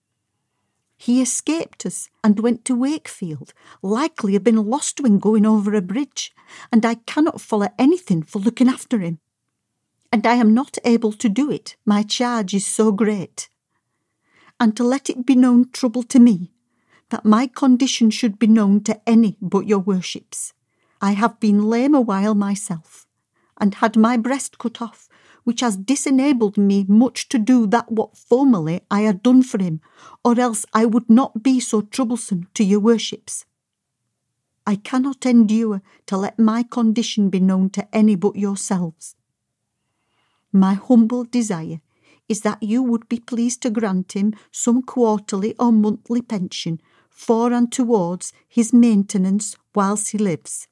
he 0.97 1.21
escaped 1.21 1.85
us 1.85 2.09
and 2.23 2.39
went 2.39 2.65
to 2.65 2.75
Wakefield, 2.75 3.53
likely 3.83 4.33
had 4.33 4.43
been 4.43 4.65
lost 4.65 4.99
when 4.99 5.19
going 5.19 5.45
over 5.45 5.73
a 5.75 5.81
bridge, 5.81 6.33
and 6.71 6.85
I 6.85 6.95
cannot 6.95 7.39
follow 7.39 7.69
anything 7.77 8.23
for 8.23 8.39
looking 8.39 8.67
after 8.67 8.99
him. 8.99 9.19
And 10.11 10.25
I 10.25 10.35
am 10.35 10.53
not 10.53 10.77
able 10.83 11.13
to 11.13 11.29
do 11.29 11.51
it, 11.51 11.75
my 11.85 12.01
charge 12.01 12.53
is 12.53 12.65
so 12.65 12.91
great. 12.91 13.47
And 14.59 14.75
to 14.75 14.83
let 14.83 15.09
it 15.09 15.25
be 15.25 15.35
known 15.35 15.69
trouble 15.69 16.03
to 16.03 16.19
me, 16.19 16.51
that 17.09 17.25
my 17.25 17.45
condition 17.45 18.09
should 18.09 18.39
be 18.39 18.47
known 18.47 18.83
to 18.85 18.99
any 19.07 19.37
but 19.39 19.67
your 19.67 19.79
worships. 19.79 20.53
I 20.99 21.11
have 21.11 21.39
been 21.39 21.69
lame 21.69 21.93
a 21.93 22.01
while 22.01 22.33
myself, 22.33 23.05
and 23.59 23.75
had 23.75 23.95
my 23.95 24.17
breast 24.17 24.57
cut 24.57 24.81
off, 24.81 25.06
which 25.47 25.61
has 25.61 25.77
disenabled 25.77 26.57
me 26.57 26.83
much 26.89 27.29
to 27.29 27.39
do 27.39 27.65
that 27.65 27.89
what 27.89 28.17
formerly 28.17 28.81
I 28.91 29.03
had 29.03 29.23
done 29.23 29.43
for 29.43 29.63
him, 29.63 29.79
or 30.21 30.37
else 30.37 30.65
I 30.73 30.83
would 30.83 31.09
not 31.09 31.41
be 31.41 31.61
so 31.61 31.79
troublesome 31.79 32.49
to 32.55 32.65
your 32.65 32.81
worships. 32.81 33.45
I 34.65 34.75
cannot 34.75 35.25
endure 35.25 35.81
to 36.07 36.17
let 36.17 36.37
my 36.37 36.63
condition 36.63 37.29
be 37.29 37.39
known 37.39 37.69
to 37.69 37.87
any 37.95 38.15
but 38.17 38.35
yourselves. 38.35 39.15
My 40.51 40.73
humble 40.73 41.23
desire 41.23 41.79
is 42.27 42.41
that 42.41 42.61
you 42.61 42.83
would 42.83 43.07
be 43.07 43.21
pleased 43.21 43.61
to 43.61 43.69
grant 43.69 44.17
him 44.17 44.33
some 44.51 44.81
quarterly 44.81 45.55
or 45.57 45.71
monthly 45.71 46.21
pension 46.21 46.81
for 47.09 47.53
and 47.53 47.71
towards 47.71 48.33
his 48.49 48.73
maintenance 48.73 49.55
whilst 49.73 50.09
he 50.09 50.17
lives, 50.17 50.67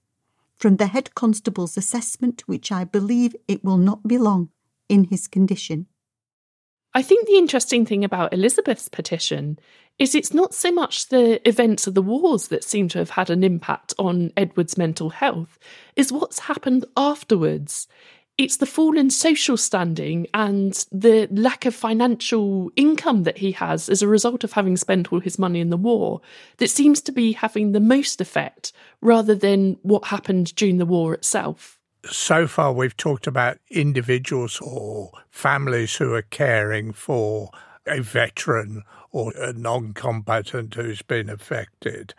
from 0.57 0.75
the 0.75 0.87
head 0.87 1.15
constable's 1.15 1.77
assessment, 1.77 2.45
which 2.45 2.73
I 2.73 2.83
believe 2.83 3.37
it 3.47 3.63
will 3.63 3.77
not 3.77 4.05
be 4.05 4.17
long 4.17 4.49
in 4.89 5.05
his 5.05 5.27
condition. 5.27 5.87
I 6.93 7.01
think 7.01 7.27
the 7.27 7.37
interesting 7.37 7.85
thing 7.85 8.05
about 8.05 8.33
Elizabeth's 8.33 8.87
petition 8.87 9.59
is 9.99 10.15
it's 10.15 10.33
not 10.33 10.53
so 10.53 10.71
much 10.71 11.09
the 11.09 11.45
events 11.47 11.87
of 11.87 11.93
the 11.93 12.01
wars 12.01 12.47
that 12.47 12.63
seem 12.63 12.87
to 12.89 12.99
have 12.99 13.11
had 13.11 13.29
an 13.29 13.43
impact 13.43 13.93
on 13.97 14.31
Edward's 14.37 14.77
mental 14.77 15.09
health, 15.09 15.59
is 15.97 16.11
what's 16.11 16.39
happened 16.39 16.85
afterwards. 16.95 17.87
It's 18.37 18.57
the 18.57 18.65
fall 18.65 18.97
in 18.97 19.09
social 19.09 19.55
standing 19.55 20.27
and 20.33 20.73
the 20.91 21.27
lack 21.31 21.65
of 21.65 21.73
financial 21.73 22.69
income 22.75 23.23
that 23.23 23.37
he 23.37 23.53
has 23.53 23.87
as 23.87 24.01
a 24.01 24.07
result 24.07 24.43
of 24.43 24.53
having 24.53 24.75
spent 24.75 25.11
all 25.11 25.21
his 25.21 25.39
money 25.39 25.61
in 25.61 25.69
the 25.69 25.77
war 25.77 26.19
that 26.57 26.69
seems 26.69 27.01
to 27.01 27.13
be 27.13 27.31
having 27.31 27.71
the 27.71 27.79
most 27.79 28.19
effect 28.19 28.73
rather 29.01 29.35
than 29.35 29.77
what 29.83 30.05
happened 30.05 30.53
during 30.55 30.77
the 30.77 30.85
war 30.85 31.13
itself 31.13 31.74
so 32.09 32.47
far 32.47 32.71
we've 32.71 32.97
talked 32.97 33.27
about 33.27 33.57
individuals 33.69 34.59
or 34.61 35.11
families 35.29 35.95
who 35.95 36.13
are 36.13 36.21
caring 36.21 36.93
for 36.93 37.49
a 37.85 38.01
veteran 38.01 38.83
or 39.11 39.31
a 39.37 39.53
non 39.53 39.93
combatant 39.93 40.73
who's 40.73 41.01
been 41.01 41.29
affected. 41.29 42.13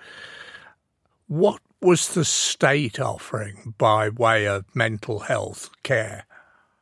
What 1.28 1.60
was 1.80 2.14
the 2.14 2.24
state 2.24 2.98
offering 3.00 3.74
by 3.78 4.08
way 4.08 4.46
of 4.46 4.64
mental 4.74 5.20
health 5.20 5.70
care? 5.82 6.24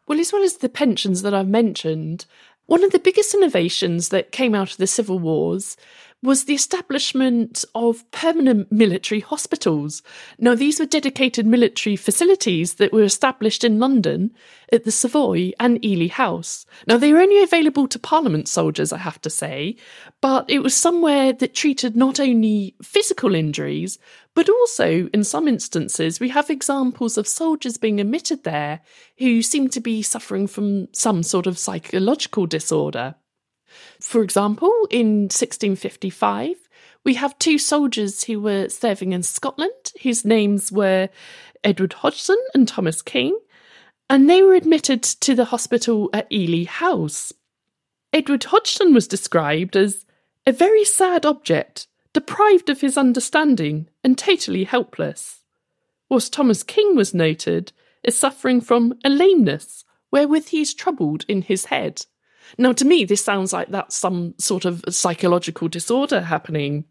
Well, 0.07 0.21
as 0.21 0.33
well 0.33 0.43
as 0.43 0.59
the 0.59 0.69
pensions 0.69 1.23
that 1.23 1.35
I've 1.35 1.49
mentioned, 1.49 2.27
one 2.67 2.85
of 2.85 2.93
the 2.93 2.99
biggest 2.99 3.35
innovations 3.35 4.11
that 4.11 4.33
came 4.33 4.55
out 4.55 4.71
of 4.71 4.77
the 4.77 4.87
civil 4.87 5.19
wars 5.19 5.77
was 6.25 6.45
the 6.45 6.55
establishment 6.55 7.67
of 7.75 8.11
permanent 8.11 8.73
military 8.73 9.21
hospitals. 9.21 10.03
Now, 10.39 10.55
these 10.55 10.81
were 10.81 10.87
dedicated 10.87 11.47
military 11.47 11.97
facilities 11.97 12.75
that 12.75 12.95
were 12.95 13.03
established 13.03 13.63
in 13.63 13.79
London 13.79 14.33
at 14.73 14.85
the 14.85 14.91
Savoy 14.91 15.53
and 15.61 15.85
Ely 15.85 16.09
House. 16.09 16.65
Now, 16.87 16.97
they 16.97 17.13
were 17.13 17.21
only 17.21 17.43
available 17.43 17.87
to 17.89 17.99
Parliament 17.99 18.49
soldiers, 18.49 18.91
I 18.91 18.99
have 18.99 19.21
to 19.21 19.31
say, 19.31 19.77
but 20.23 20.49
it 20.49 20.61
was 20.61 20.75
somewhere 20.75 21.35
that 21.35 21.55
treated 21.55 21.95
not 21.95 22.19
only 22.19 22.75
physical 22.83 23.35
injuries, 23.35 23.99
but 24.35 24.49
also, 24.49 25.11
in 25.13 25.25
some 25.25 25.47
instances, 25.47 26.21
we 26.21 26.31
have 26.31 26.49
examples 26.49 27.19
of 27.19 27.29
soldiers 27.29 27.77
being 27.77 28.01
admitted 28.01 28.45
there 28.45 28.81
who 29.19 29.43
seem 29.43 29.69
to 29.69 29.81
be 29.81 30.01
suffering 30.01 30.47
from 30.47 30.89
some 30.95 31.23
sort 31.23 31.47
of 31.47 31.59
psychological 31.59 32.47
disorder. 32.47 33.15
For 34.01 34.23
example, 34.23 34.73
in 34.91 35.25
1655, 35.25 36.57
we 37.05 37.15
have 37.15 37.39
two 37.39 37.59
soldiers 37.59 38.25
who 38.25 38.41
were 38.41 38.69
serving 38.69 39.13
in 39.13 39.23
Scotland, 39.23 39.93
whose 40.03 40.25
names 40.25 40.73
were 40.73 41.09
Edward 41.63 41.95
Hodgson 41.95 42.39
and 42.55 42.67
Thomas 42.67 43.03
King, 43.03 43.39
and 44.09 44.29
they 44.29 44.43
were 44.43 44.55
admitted 44.55 45.03
to 45.03 45.35
the 45.35 45.47
hospital 45.47 46.11
at 46.13 46.31
Ely 46.33 46.65
House. 46.65 47.33
Edward 48.13 48.45
Hodgson 48.45 48.95
was 48.95 49.09
described 49.09 49.77
as 49.77 50.07
a 50.47 50.53
very 50.53 50.85
sad 50.85 51.27
object, 51.27 51.87
deprived 52.13 52.69
of 52.69 52.81
his 52.81 52.97
understanding 52.97 53.89
and 54.03 54.17
totally 54.17 54.65
helpless, 54.65 55.45
whilst 56.09 56.33
Thomas 56.33 56.63
King 56.63 56.97
was 56.97 57.15
noted 57.15 57.73
as 58.05 58.17
suffering 58.17 58.61
from 58.61 58.95
a 59.05 59.09
lameness 59.09 59.85
wherewith 60.11 60.49
he 60.49 60.61
is 60.61 60.75
troubled 60.75 61.25
in 61.27 61.43
his 61.43 61.67
head. 61.67 62.07
Now, 62.59 62.73
to 62.73 62.85
me, 62.85 63.05
this 63.05 63.25
sounds 63.25 63.53
like 63.53 63.69
that's 63.69 63.97
some 63.97 64.35
sort 64.39 64.65
of 64.65 64.85
psychological 64.89 65.69
disorder 65.69 66.21
happening. 66.21 66.85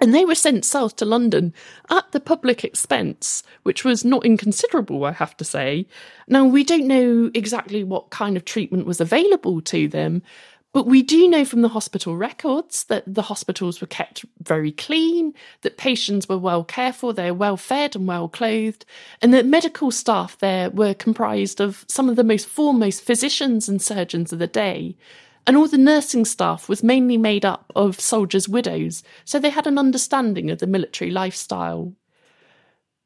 And 0.00 0.14
they 0.14 0.24
were 0.24 0.36
sent 0.36 0.64
south 0.64 0.96
to 0.96 1.04
London 1.04 1.52
at 1.90 2.12
the 2.12 2.20
public 2.20 2.62
expense, 2.64 3.42
which 3.64 3.84
was 3.84 4.04
not 4.04 4.24
inconsiderable, 4.24 5.04
I 5.04 5.12
have 5.12 5.36
to 5.38 5.44
say. 5.44 5.86
Now, 6.28 6.44
we 6.44 6.62
don't 6.62 6.86
know 6.86 7.30
exactly 7.34 7.82
what 7.82 8.10
kind 8.10 8.36
of 8.36 8.44
treatment 8.44 8.86
was 8.86 9.00
available 9.00 9.60
to 9.62 9.88
them, 9.88 10.22
but 10.72 10.86
we 10.86 11.02
do 11.02 11.28
know 11.28 11.44
from 11.44 11.62
the 11.62 11.68
hospital 11.68 12.16
records 12.16 12.84
that 12.84 13.02
the 13.06 13.22
hospitals 13.22 13.80
were 13.80 13.86
kept 13.86 14.24
very 14.42 14.70
clean, 14.70 15.32
that 15.62 15.78
patients 15.78 16.28
were 16.28 16.38
well 16.38 16.62
cared 16.62 16.94
for, 16.94 17.12
they 17.12 17.30
were 17.30 17.38
well 17.38 17.56
fed 17.56 17.96
and 17.96 18.06
well 18.06 18.28
clothed, 18.28 18.84
and 19.22 19.32
that 19.32 19.46
medical 19.46 19.90
staff 19.90 20.36
there 20.38 20.70
were 20.70 20.94
comprised 20.94 21.60
of 21.60 21.84
some 21.88 22.08
of 22.08 22.16
the 22.16 22.24
most 22.24 22.46
foremost 22.46 23.02
physicians 23.02 23.68
and 23.68 23.80
surgeons 23.80 24.32
of 24.32 24.38
the 24.38 24.46
day. 24.46 24.96
and 25.48 25.56
all 25.56 25.66
the 25.66 25.78
nursing 25.78 26.26
staff 26.26 26.68
was 26.68 26.82
mainly 26.82 27.16
made 27.16 27.42
up 27.42 27.72
of 27.74 27.98
soldiers' 27.98 28.50
widows, 28.50 29.02
so 29.24 29.38
they 29.38 29.48
had 29.48 29.66
an 29.66 29.78
understanding 29.78 30.50
of 30.50 30.58
the 30.58 30.66
military 30.66 31.10
lifestyle. 31.10 31.94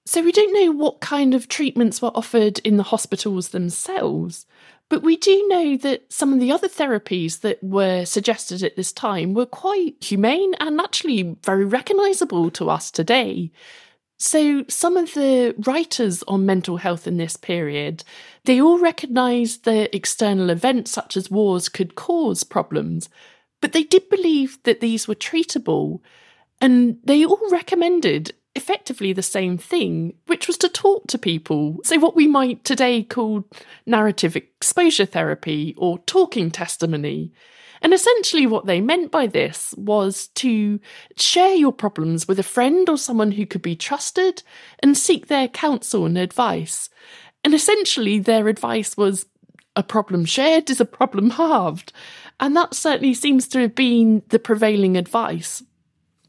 So 0.07 0.21
we 0.23 0.33
don't 0.33 0.53
know 0.53 0.73
what 0.73 1.01
kind 1.01 1.35
of 1.35 1.47
treatments 1.47 2.03
were 2.03 2.11
offered 2.17 2.59
in 2.59 2.79
the 2.79 2.83
hospitals 2.83 3.51
themselves, 3.51 4.45
but 4.93 5.03
we 5.03 5.17
do 5.17 5.49
know 5.49 5.75
that 5.79 6.13
some 6.13 6.35
of 6.35 6.39
the 6.39 6.53
other 6.53 6.69
therapies 6.69 7.41
that 7.41 7.65
were 7.65 8.05
suggested 8.05 8.63
at 8.63 8.77
this 8.77 8.93
time 8.93 9.33
were 9.33 9.47
quite 9.47 9.95
humane 10.05 10.53
and 10.61 10.79
actually 10.79 11.35
very 11.43 11.65
recognisable 11.65 12.51
to 12.51 12.69
us 12.69 12.91
today. 12.91 13.51
So, 14.19 14.67
some 14.69 14.99
of 14.99 15.15
the 15.15 15.55
writers 15.67 16.23
on 16.29 16.45
mental 16.45 16.77
health 16.77 17.07
in 17.07 17.17
this 17.17 17.39
period, 17.39 18.05
they 18.45 18.61
all 18.61 18.79
recognised 18.79 19.65
that 19.65 19.97
external 19.97 20.51
events 20.51 20.91
such 20.91 21.17
as 21.17 21.31
wars 21.31 21.71
could 21.71 21.95
cause 21.95 22.45
problems, 22.45 23.09
but 23.63 23.73
they 23.73 23.85
did 23.85 24.11
believe 24.11 24.59
that 24.65 24.81
these 24.81 25.09
were 25.09 25.15
treatable, 25.15 26.01
and 26.61 26.99
they 27.03 27.25
all 27.25 27.49
recommended 27.51 28.35
effectively 28.55 29.13
the 29.13 29.23
same 29.23 29.59
thing, 29.59 30.15
which 30.27 30.47
was 30.47 30.59
to 30.59 30.69
talk 30.69 31.07
to 31.09 31.19
people. 31.19 31.79
So, 31.85 31.99
what 31.99 32.17
we 32.17 32.27
might 32.27 32.65
today 32.65 33.03
call 33.03 33.45
narrative 33.87 34.37
exposure 34.37 35.07
therapy 35.07 35.75
or 35.77 35.99
talking 36.01 36.51
testimony. 36.51 37.33
And 37.81 37.93
essentially, 37.93 38.47
what 38.47 38.67
they 38.67 38.81
meant 38.81 39.11
by 39.11 39.27
this 39.27 39.75
was 39.77 40.29
to 40.37 40.79
share 41.17 41.55
your 41.55 41.73
problems 41.73 42.29
with 42.29 42.39
a 42.39 42.45
friend 42.45 42.89
or 42.89 42.97
someone 42.97 43.33
who 43.33 43.45
could 43.45 43.63
be 43.63 43.75
trusted 43.75 44.43
and 44.81 44.97
seek 44.97 45.27
their 45.27 45.49
counsel 45.49 46.07
and 46.07 46.17
advice. 46.17 46.89
And 47.43 47.55
essentially, 47.55 48.21
their 48.21 48.47
advice 48.47 48.97
was 48.97 49.27
a 49.75 49.83
problem 49.83 50.25
shared 50.25 50.71
is 50.71 50.81
a 50.81 50.85
problem 50.85 51.31
halved. 51.31 51.93
And 52.39 52.57
that 52.57 52.75
certainly 52.75 53.15
seems 53.15 53.49
to 53.49 53.61
have 53.61 53.75
been 53.75 54.23
the 54.29 54.39
prevailing 54.39 54.97
advice. 54.97 55.63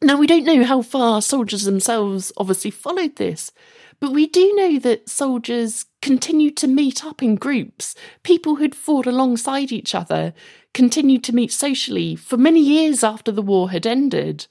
Now, 0.03 0.17
we 0.17 0.27
don't 0.27 0.43
know 0.43 0.65
how 0.65 0.81
far 0.81 1.21
soldiers 1.21 1.63
themselves 1.63 2.33
obviously 2.35 2.71
followed 2.71 3.15
this, 3.15 3.53
but 4.01 4.11
we 4.11 4.27
do 4.27 4.53
know 4.53 4.77
that 4.79 5.07
soldiers 5.07 5.85
continued 6.01 6.57
to 6.57 6.67
meet 6.67 7.05
up 7.05 7.23
in 7.23 7.35
groups. 7.35 7.95
People 8.21 8.57
who'd 8.57 8.75
fought 8.75 9.07
alongside 9.07 9.71
each 9.71 9.95
other 9.95 10.33
continued 10.73 11.23
to 11.23 11.33
meet 11.33 11.53
socially 11.53 12.17
for 12.17 12.35
many 12.35 12.59
years 12.59 13.01
after 13.01 13.31
the 13.31 13.41
war 13.41 13.71
had 13.71 13.87
ended. 13.87 14.45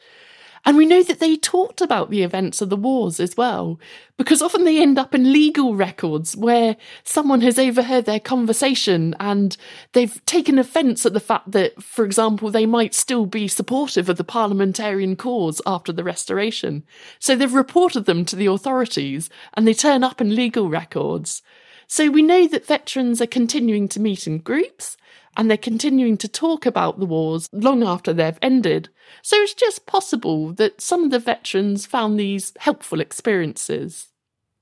And 0.64 0.76
we 0.76 0.86
know 0.86 1.02
that 1.02 1.18
they 1.18 1.36
talked 1.36 1.80
about 1.80 2.10
the 2.10 2.22
events 2.22 2.60
of 2.60 2.70
the 2.70 2.76
wars 2.76 3.18
as 3.18 3.36
well, 3.36 3.80
because 4.16 4.40
often 4.40 4.64
they 4.64 4.80
end 4.80 4.96
up 4.96 5.12
in 5.12 5.32
legal 5.32 5.74
records 5.74 6.36
where 6.36 6.76
someone 7.02 7.40
has 7.40 7.58
overheard 7.58 8.04
their 8.04 8.20
conversation 8.20 9.16
and 9.18 9.56
they've 9.92 10.24
taken 10.24 10.60
offence 10.60 11.04
at 11.04 11.14
the 11.14 11.20
fact 11.20 11.50
that, 11.50 11.82
for 11.82 12.04
example, 12.04 12.48
they 12.48 12.66
might 12.66 12.94
still 12.94 13.26
be 13.26 13.48
supportive 13.48 14.08
of 14.08 14.18
the 14.18 14.24
parliamentarian 14.24 15.16
cause 15.16 15.60
after 15.66 15.92
the 15.92 16.04
restoration. 16.04 16.84
So 17.18 17.34
they've 17.34 17.52
reported 17.52 18.04
them 18.04 18.24
to 18.26 18.36
the 18.36 18.46
authorities 18.46 19.28
and 19.54 19.66
they 19.66 19.74
turn 19.74 20.04
up 20.04 20.20
in 20.20 20.36
legal 20.36 20.68
records. 20.68 21.42
So 21.88 22.08
we 22.08 22.22
know 22.22 22.46
that 22.46 22.66
veterans 22.66 23.20
are 23.20 23.26
continuing 23.26 23.88
to 23.88 24.00
meet 24.00 24.28
in 24.28 24.38
groups 24.38 24.96
and 25.36 25.50
they're 25.50 25.56
continuing 25.56 26.16
to 26.18 26.28
talk 26.28 26.66
about 26.66 26.98
the 26.98 27.06
wars 27.06 27.48
long 27.52 27.82
after 27.82 28.12
they've 28.12 28.38
ended. 28.42 28.88
So 29.22 29.36
it's 29.36 29.54
just 29.54 29.86
possible 29.86 30.52
that 30.54 30.80
some 30.80 31.04
of 31.04 31.10
the 31.10 31.18
veterans 31.18 31.86
found 31.86 32.18
these 32.18 32.52
helpful 32.58 33.00
experiences. 33.00 34.08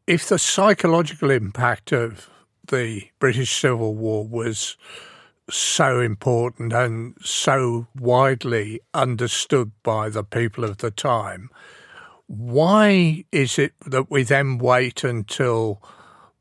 If 0.07 0.29
the 0.29 0.39
psychological 0.39 1.31
impact 1.31 1.93
of 1.93 2.31
the 2.69 3.09
British 3.19 3.61
Civil 3.61 3.95
War 3.95 4.27
was 4.27 4.77
so 5.51 6.01
important 6.01 6.73
and 6.73 7.17
so 7.23 7.89
widely 7.99 8.81
understood 8.95 9.73
by 9.83 10.09
the 10.09 10.23
people 10.23 10.65
of 10.65 10.79
the 10.79 10.91
time, 10.91 11.51
why 12.27 13.25
is 13.33 13.59
it 13.59 13.73
that 13.87 14.09
we 14.11 14.23
then 14.23 14.59
wait 14.59 15.03
until 15.03 15.83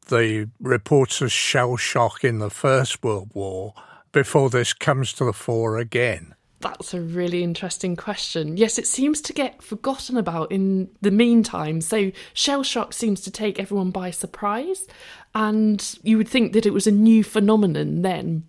the 0.08 0.50
reports 0.60 1.22
of 1.22 1.32
shell 1.32 1.78
shock 1.78 2.24
in 2.24 2.40
the 2.40 2.50
First 2.50 3.04
World 3.04 3.32
War 3.34 3.74
before 4.12 4.50
this 4.50 4.74
comes 4.74 5.14
to 5.14 5.26
the 5.26 5.34
fore 5.34 5.78
again? 5.78 6.36
That's 6.62 6.94
a 6.94 7.00
really 7.00 7.42
interesting 7.42 7.96
question. 7.96 8.58
Yes, 8.58 8.78
it 8.78 8.86
seems 8.88 9.22
to 9.22 9.34
get 9.34 9.64
forgotten 9.64 10.18
about 10.18 10.52
in 10.52 10.90
the 11.02 11.12
meantime. 11.12 11.80
So, 11.80 12.12
shell 12.34 12.64
shock 12.64 12.92
seems 12.92 13.22
to 13.22 13.32
take 13.32 13.60
everyone 13.60 13.92
by 13.92 14.12
surprise, 14.12 14.86
and 15.34 15.98
you 16.04 16.18
would 16.18 16.28
think 16.28 16.52
that 16.54 16.66
it 16.66 16.74
was 16.74 16.86
a 16.86 16.92
new 16.92 17.24
phenomenon 17.24 18.02
then. 18.02 18.44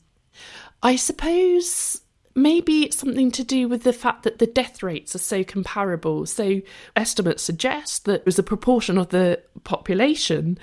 I 0.83 0.97
suppose 0.97 2.01
maybe 2.35 2.85
it's 2.85 2.97
something 2.97 3.31
to 3.33 3.45
do 3.45 3.69
with 3.69 3.83
the 3.83 3.93
fact 3.93 4.23
that 4.23 4.39
the 4.39 4.47
death 4.47 4.83
rates 4.83 5.15
are 5.15 5.19
so 5.19 5.45
comparable. 5.45 6.27
So, 6.27 6.63
estimates 6.97 7.45
suggest 7.45 8.07
that 8.07 8.27
as 8.27 8.41
a 8.41 8.43
proportion 8.43 8.99
of 8.99 9.11
the 9.11 9.41
population, 9.63 10.59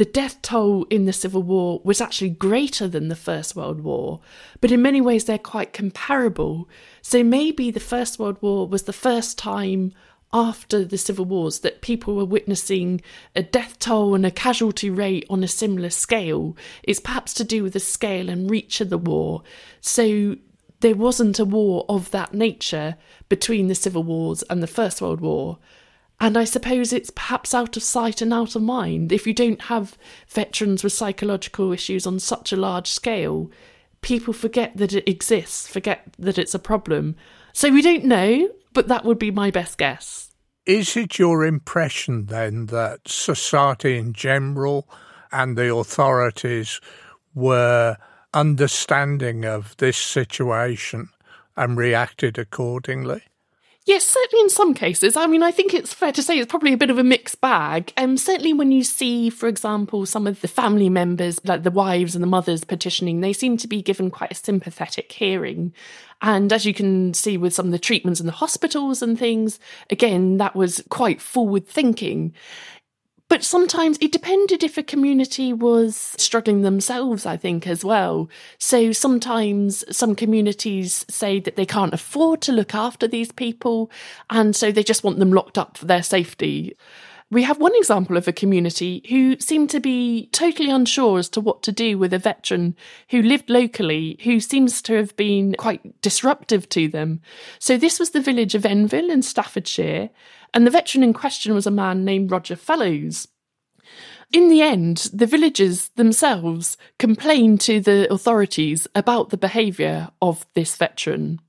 the 0.00 0.06
death 0.06 0.40
toll 0.40 0.84
in 0.84 1.04
the 1.04 1.12
Civil 1.12 1.42
War 1.42 1.78
was 1.84 2.00
actually 2.00 2.30
greater 2.30 2.88
than 2.88 3.08
the 3.08 3.14
First 3.14 3.54
World 3.54 3.82
War, 3.82 4.20
but 4.62 4.72
in 4.72 4.80
many 4.80 4.98
ways 4.98 5.26
they're 5.26 5.36
quite 5.36 5.74
comparable. 5.74 6.70
So 7.02 7.22
maybe 7.22 7.70
the 7.70 7.80
First 7.80 8.18
World 8.18 8.38
War 8.40 8.66
was 8.66 8.84
the 8.84 8.94
first 8.94 9.36
time 9.36 9.92
after 10.32 10.86
the 10.86 10.96
civil 10.96 11.26
wars 11.26 11.58
that 11.58 11.82
people 11.82 12.14
were 12.14 12.24
witnessing 12.24 13.02
a 13.36 13.42
death 13.42 13.78
toll 13.78 14.14
and 14.14 14.24
a 14.24 14.30
casualty 14.30 14.88
rate 14.88 15.26
on 15.28 15.44
a 15.44 15.48
similar 15.48 15.90
scale. 15.90 16.56
It's 16.82 16.98
perhaps 16.98 17.34
to 17.34 17.44
do 17.44 17.62
with 17.62 17.74
the 17.74 17.78
scale 17.78 18.30
and 18.30 18.50
reach 18.50 18.80
of 18.80 18.88
the 18.88 18.96
war. 18.96 19.42
So 19.82 20.38
there 20.80 20.96
wasn't 20.96 21.38
a 21.38 21.44
war 21.44 21.84
of 21.90 22.10
that 22.12 22.32
nature 22.32 22.96
between 23.28 23.68
the 23.68 23.74
civil 23.74 24.02
wars 24.02 24.42
and 24.48 24.62
the 24.62 24.66
First 24.66 25.02
World 25.02 25.20
War. 25.20 25.58
And 26.20 26.36
I 26.36 26.44
suppose 26.44 26.92
it's 26.92 27.10
perhaps 27.10 27.54
out 27.54 27.78
of 27.78 27.82
sight 27.82 28.20
and 28.20 28.32
out 28.32 28.54
of 28.54 28.62
mind. 28.62 29.10
If 29.10 29.26
you 29.26 29.32
don't 29.32 29.62
have 29.62 29.96
veterans 30.28 30.84
with 30.84 30.92
psychological 30.92 31.72
issues 31.72 32.06
on 32.06 32.18
such 32.18 32.52
a 32.52 32.56
large 32.56 32.88
scale, 32.88 33.50
people 34.02 34.34
forget 34.34 34.76
that 34.76 34.92
it 34.92 35.08
exists, 35.08 35.66
forget 35.66 36.14
that 36.18 36.36
it's 36.36 36.54
a 36.54 36.58
problem. 36.58 37.16
So 37.54 37.70
we 37.70 37.80
don't 37.80 38.04
know, 38.04 38.50
but 38.74 38.88
that 38.88 39.04
would 39.04 39.18
be 39.18 39.30
my 39.30 39.50
best 39.50 39.78
guess. 39.78 40.30
Is 40.66 40.94
it 40.94 41.18
your 41.18 41.44
impression 41.44 42.26
then 42.26 42.66
that 42.66 43.00
society 43.08 43.96
in 43.96 44.12
general 44.12 44.86
and 45.32 45.56
the 45.56 45.74
authorities 45.74 46.82
were 47.34 47.96
understanding 48.34 49.46
of 49.46 49.74
this 49.78 49.96
situation 49.96 51.08
and 51.56 51.78
reacted 51.78 52.38
accordingly? 52.38 53.22
Yes, 53.86 54.04
certainly 54.04 54.42
in 54.42 54.50
some 54.50 54.74
cases. 54.74 55.16
I 55.16 55.26
mean, 55.26 55.42
I 55.42 55.50
think 55.50 55.72
it's 55.72 55.94
fair 55.94 56.12
to 56.12 56.22
say 56.22 56.38
it's 56.38 56.50
probably 56.50 56.74
a 56.74 56.78
bit 56.78 56.90
of 56.90 56.98
a 56.98 57.04
mixed 57.04 57.40
bag. 57.40 57.92
Um, 57.96 58.18
certainly 58.18 58.52
when 58.52 58.70
you 58.70 58.84
see, 58.84 59.30
for 59.30 59.48
example, 59.48 60.04
some 60.04 60.26
of 60.26 60.42
the 60.42 60.48
family 60.48 60.90
members, 60.90 61.42
like 61.46 61.62
the 61.62 61.70
wives 61.70 62.14
and 62.14 62.22
the 62.22 62.28
mothers 62.28 62.62
petitioning, 62.62 63.20
they 63.20 63.32
seem 63.32 63.56
to 63.56 63.66
be 63.66 63.80
given 63.80 64.10
quite 64.10 64.32
a 64.32 64.34
sympathetic 64.34 65.10
hearing. 65.10 65.72
And 66.20 66.52
as 66.52 66.66
you 66.66 66.74
can 66.74 67.14
see 67.14 67.38
with 67.38 67.54
some 67.54 67.66
of 67.66 67.72
the 67.72 67.78
treatments 67.78 68.20
in 68.20 68.26
the 68.26 68.32
hospitals 68.32 69.00
and 69.00 69.18
things, 69.18 69.58
again, 69.88 70.36
that 70.36 70.54
was 70.54 70.84
quite 70.90 71.22
forward 71.22 71.66
thinking. 71.66 72.34
But 73.30 73.44
sometimes 73.44 73.96
it 74.00 74.10
depended 74.10 74.64
if 74.64 74.76
a 74.76 74.82
community 74.82 75.52
was 75.52 75.94
struggling 76.18 76.62
themselves, 76.62 77.24
I 77.24 77.36
think, 77.36 77.64
as 77.64 77.84
well. 77.84 78.28
So 78.58 78.90
sometimes 78.90 79.84
some 79.96 80.16
communities 80.16 81.06
say 81.08 81.38
that 81.38 81.54
they 81.54 81.64
can't 81.64 81.94
afford 81.94 82.40
to 82.42 82.52
look 82.52 82.74
after 82.74 83.06
these 83.06 83.30
people, 83.30 83.88
and 84.30 84.56
so 84.56 84.72
they 84.72 84.82
just 84.82 85.04
want 85.04 85.20
them 85.20 85.32
locked 85.32 85.58
up 85.58 85.78
for 85.78 85.84
their 85.86 86.02
safety. 86.02 86.76
We 87.32 87.44
have 87.44 87.58
one 87.58 87.76
example 87.76 88.16
of 88.16 88.26
a 88.26 88.32
community 88.32 89.04
who 89.08 89.38
seemed 89.38 89.70
to 89.70 89.78
be 89.78 90.28
totally 90.32 90.68
unsure 90.68 91.20
as 91.20 91.28
to 91.30 91.40
what 91.40 91.62
to 91.62 91.70
do 91.70 91.96
with 91.96 92.12
a 92.12 92.18
veteran 92.18 92.74
who 93.10 93.22
lived 93.22 93.48
locally, 93.48 94.18
who 94.24 94.40
seems 94.40 94.82
to 94.82 94.94
have 94.94 95.14
been 95.14 95.54
quite 95.54 96.00
disruptive 96.02 96.68
to 96.70 96.88
them. 96.88 97.20
So, 97.60 97.76
this 97.76 98.00
was 98.00 98.10
the 98.10 98.20
village 98.20 98.56
of 98.56 98.66
Enville 98.66 99.10
in 99.10 99.22
Staffordshire, 99.22 100.10
and 100.52 100.66
the 100.66 100.72
veteran 100.72 101.04
in 101.04 101.12
question 101.12 101.54
was 101.54 101.68
a 101.68 101.70
man 101.70 102.04
named 102.04 102.32
Roger 102.32 102.56
Fellows. 102.56 103.28
In 104.32 104.48
the 104.48 104.62
end, 104.62 105.08
the 105.12 105.26
villagers 105.26 105.88
themselves 105.90 106.76
complained 106.98 107.60
to 107.62 107.80
the 107.80 108.12
authorities 108.12 108.88
about 108.94 109.30
the 109.30 109.36
behaviour 109.36 110.10
of 110.20 110.46
this 110.54 110.76
veteran. 110.76 111.40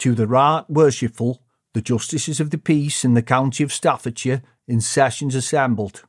To 0.00 0.14
the 0.14 0.28
right 0.28 0.64
worshipful, 0.68 1.42
the 1.74 1.82
Justices 1.82 2.40
of 2.40 2.50
the 2.50 2.58
Peace 2.58 3.04
in 3.04 3.14
the 3.14 3.22
County 3.22 3.62
of 3.64 3.72
Staffordshire 3.72 4.42
in 4.70 4.80
sessions 4.80 5.34
assembled. 5.34 6.04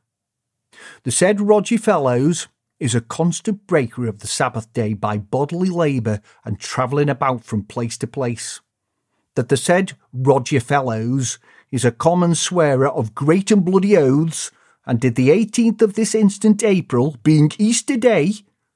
The 1.02 1.10
said 1.10 1.40
Roger 1.40 1.78
Fellows 1.78 2.46
is 2.78 2.94
a 2.94 3.00
constant 3.00 3.66
breaker 3.66 4.06
of 4.06 4.20
the 4.20 4.26
Sabbath 4.26 4.72
day 4.72 4.94
by 4.94 5.18
bodily 5.18 5.68
labour 5.68 6.20
and 6.44 6.58
travelling 6.58 7.08
about 7.08 7.44
from 7.44 7.64
place 7.64 7.98
to 7.98 8.06
place. 8.06 8.60
That 9.34 9.48
the 9.48 9.56
said 9.56 9.94
Roger 10.12 10.60
Fellows 10.60 11.38
is 11.70 11.84
a 11.84 11.90
common 11.90 12.34
swearer 12.34 12.88
of 12.88 13.14
great 13.14 13.50
and 13.50 13.64
bloody 13.64 13.96
oaths, 13.96 14.50
and 14.86 15.00
did 15.00 15.16
the 15.16 15.30
18th 15.30 15.82
of 15.82 15.94
this 15.94 16.14
instant 16.14 16.62
April, 16.62 17.16
being 17.22 17.50
Easter 17.58 17.96
Day, 17.96 18.32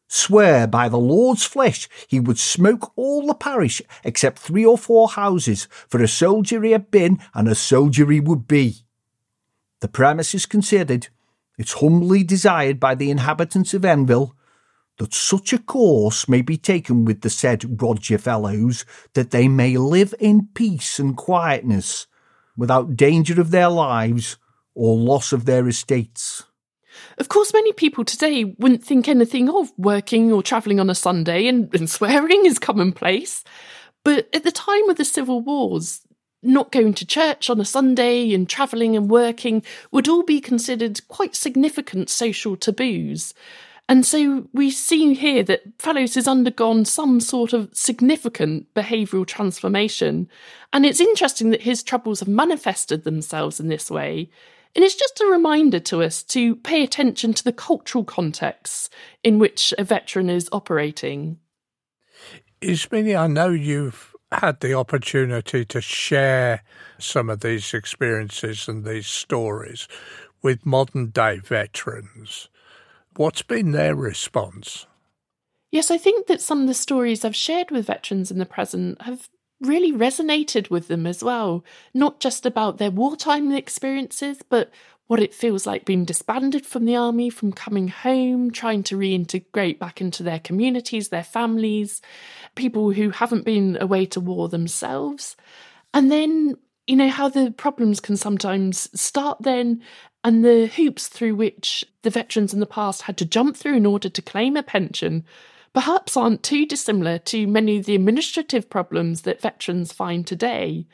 swear 0.08 0.66
by 0.66 0.88
the 0.88 0.98
Lord's 0.98 1.44
flesh 1.44 1.88
he 2.08 2.20
would 2.20 2.38
smoke 2.38 2.92
all 2.96 3.26
the 3.26 3.34
parish 3.34 3.82
except 4.04 4.38
three 4.38 4.64
or 4.64 4.78
four 4.78 5.08
houses, 5.08 5.68
for 5.88 6.02
a 6.02 6.08
soldier 6.08 6.62
he 6.62 6.72
had 6.72 6.90
been 6.90 7.18
and 7.34 7.48
a 7.48 7.54
soldier 7.54 8.10
he 8.10 8.20
would 8.20 8.48
be. 8.48 8.85
The 9.80 9.88
premise 9.88 10.34
is 10.34 10.46
considered, 10.46 11.08
it's 11.58 11.74
humbly 11.74 12.22
desired 12.22 12.80
by 12.80 12.94
the 12.94 13.10
inhabitants 13.10 13.74
of 13.74 13.84
Enville, 13.84 14.34
that 14.98 15.12
such 15.12 15.52
a 15.52 15.58
course 15.58 16.28
may 16.28 16.40
be 16.40 16.56
taken 16.56 17.04
with 17.04 17.20
the 17.20 17.30
said 17.30 17.82
Roger 17.82 18.18
Fellows, 18.18 18.84
that 19.12 19.30
they 19.30 19.48
may 19.48 19.76
live 19.76 20.14
in 20.18 20.48
peace 20.54 20.98
and 20.98 21.16
quietness, 21.16 22.06
without 22.56 22.96
danger 22.96 23.38
of 23.40 23.50
their 23.50 23.68
lives 23.68 24.38
or 24.74 24.96
loss 24.96 25.32
of 25.32 25.44
their 25.44 25.68
estates. 25.68 26.44
Of 27.18 27.28
course, 27.28 27.52
many 27.52 27.72
people 27.72 28.04
today 28.04 28.44
wouldn't 28.44 28.84
think 28.84 29.08
anything 29.08 29.50
of 29.50 29.70
working 29.76 30.32
or 30.32 30.42
travelling 30.42 30.80
on 30.80 30.88
a 30.88 30.94
Sunday, 30.94 31.46
and, 31.46 31.74
and 31.74 31.90
swearing 31.90 32.46
is 32.46 32.58
commonplace. 32.58 33.44
But 34.04 34.28
at 34.34 34.44
the 34.44 34.52
time 34.52 34.88
of 34.88 34.96
the 34.96 35.04
civil 35.04 35.40
wars, 35.40 36.00
not 36.46 36.72
going 36.72 36.94
to 36.94 37.06
church 37.06 37.50
on 37.50 37.60
a 37.60 37.64
Sunday 37.64 38.32
and 38.32 38.48
travelling 38.48 38.96
and 38.96 39.10
working 39.10 39.62
would 39.90 40.08
all 40.08 40.22
be 40.22 40.40
considered 40.40 41.06
quite 41.08 41.34
significant 41.34 42.08
social 42.08 42.56
taboos. 42.56 43.34
And 43.88 44.04
so 44.04 44.48
we 44.52 44.70
see 44.70 45.14
here 45.14 45.44
that 45.44 45.62
Fellows 45.78 46.14
has 46.16 46.26
undergone 46.26 46.84
some 46.84 47.20
sort 47.20 47.52
of 47.52 47.70
significant 47.72 48.72
behavioural 48.74 49.26
transformation. 49.26 50.28
And 50.72 50.84
it's 50.84 51.00
interesting 51.00 51.50
that 51.50 51.62
his 51.62 51.82
troubles 51.82 52.20
have 52.20 52.28
manifested 52.28 53.04
themselves 53.04 53.60
in 53.60 53.68
this 53.68 53.90
way. 53.90 54.28
And 54.74 54.84
it's 54.84 54.96
just 54.96 55.20
a 55.20 55.30
reminder 55.30 55.78
to 55.80 56.02
us 56.02 56.22
to 56.24 56.56
pay 56.56 56.82
attention 56.82 57.32
to 57.34 57.44
the 57.44 57.52
cultural 57.52 58.04
contexts 58.04 58.90
in 59.22 59.38
which 59.38 59.72
a 59.78 59.84
veteran 59.84 60.28
is 60.28 60.48
operating. 60.52 61.38
Ismini, 62.60 63.18
I 63.18 63.28
know 63.28 63.50
you've 63.50 64.15
had 64.32 64.60
the 64.60 64.74
opportunity 64.74 65.64
to 65.64 65.80
share 65.80 66.62
some 66.98 67.30
of 67.30 67.40
these 67.40 67.72
experiences 67.72 68.68
and 68.68 68.84
these 68.84 69.06
stories 69.06 69.86
with 70.42 70.66
modern 70.66 71.10
day 71.10 71.38
veterans. 71.38 72.48
What's 73.16 73.42
been 73.42 73.72
their 73.72 73.94
response? 73.94 74.86
Yes, 75.70 75.90
I 75.90 75.98
think 75.98 76.26
that 76.26 76.40
some 76.40 76.62
of 76.62 76.66
the 76.66 76.74
stories 76.74 77.24
I've 77.24 77.36
shared 77.36 77.70
with 77.70 77.86
veterans 77.86 78.30
in 78.30 78.38
the 78.38 78.46
present 78.46 79.00
have 79.02 79.28
really 79.60 79.92
resonated 79.92 80.70
with 80.70 80.88
them 80.88 81.06
as 81.06 81.24
well. 81.24 81.64
Not 81.94 82.20
just 82.20 82.44
about 82.46 82.78
their 82.78 82.90
wartime 82.90 83.52
experiences, 83.52 84.40
but 84.48 84.70
what 85.06 85.20
it 85.20 85.34
feels 85.34 85.66
like 85.66 85.84
being 85.84 86.04
disbanded 86.04 86.66
from 86.66 86.84
the 86.84 86.96
army, 86.96 87.30
from 87.30 87.52
coming 87.52 87.88
home, 87.88 88.50
trying 88.50 88.82
to 88.82 88.96
reintegrate 88.96 89.78
back 89.78 90.00
into 90.00 90.22
their 90.22 90.40
communities, 90.40 91.08
their 91.08 91.24
families, 91.24 92.02
people 92.54 92.92
who 92.92 93.10
haven't 93.10 93.44
been 93.44 93.78
away 93.80 94.04
to 94.06 94.20
war 94.20 94.48
themselves. 94.48 95.36
And 95.94 96.10
then, 96.10 96.56
you 96.86 96.96
know, 96.96 97.08
how 97.08 97.28
the 97.28 97.52
problems 97.52 98.00
can 98.00 98.16
sometimes 98.16 98.88
start 99.00 99.38
then 99.42 99.82
and 100.24 100.44
the 100.44 100.66
hoops 100.66 101.06
through 101.06 101.36
which 101.36 101.84
the 102.02 102.10
veterans 102.10 102.52
in 102.52 102.58
the 102.60 102.66
past 102.66 103.02
had 103.02 103.16
to 103.18 103.24
jump 103.24 103.56
through 103.56 103.76
in 103.76 103.86
order 103.86 104.08
to 104.08 104.22
claim 104.22 104.56
a 104.56 104.62
pension 104.62 105.24
perhaps 105.76 106.16
aren't 106.16 106.42
too 106.42 106.64
dissimilar 106.64 107.18
to 107.18 107.46
many 107.46 107.76
of 107.76 107.84
the 107.84 107.94
administrative 107.94 108.70
problems 108.70 109.22
that 109.22 109.42
veterans 109.42 109.92
find 109.92 110.26
today. 110.26 110.86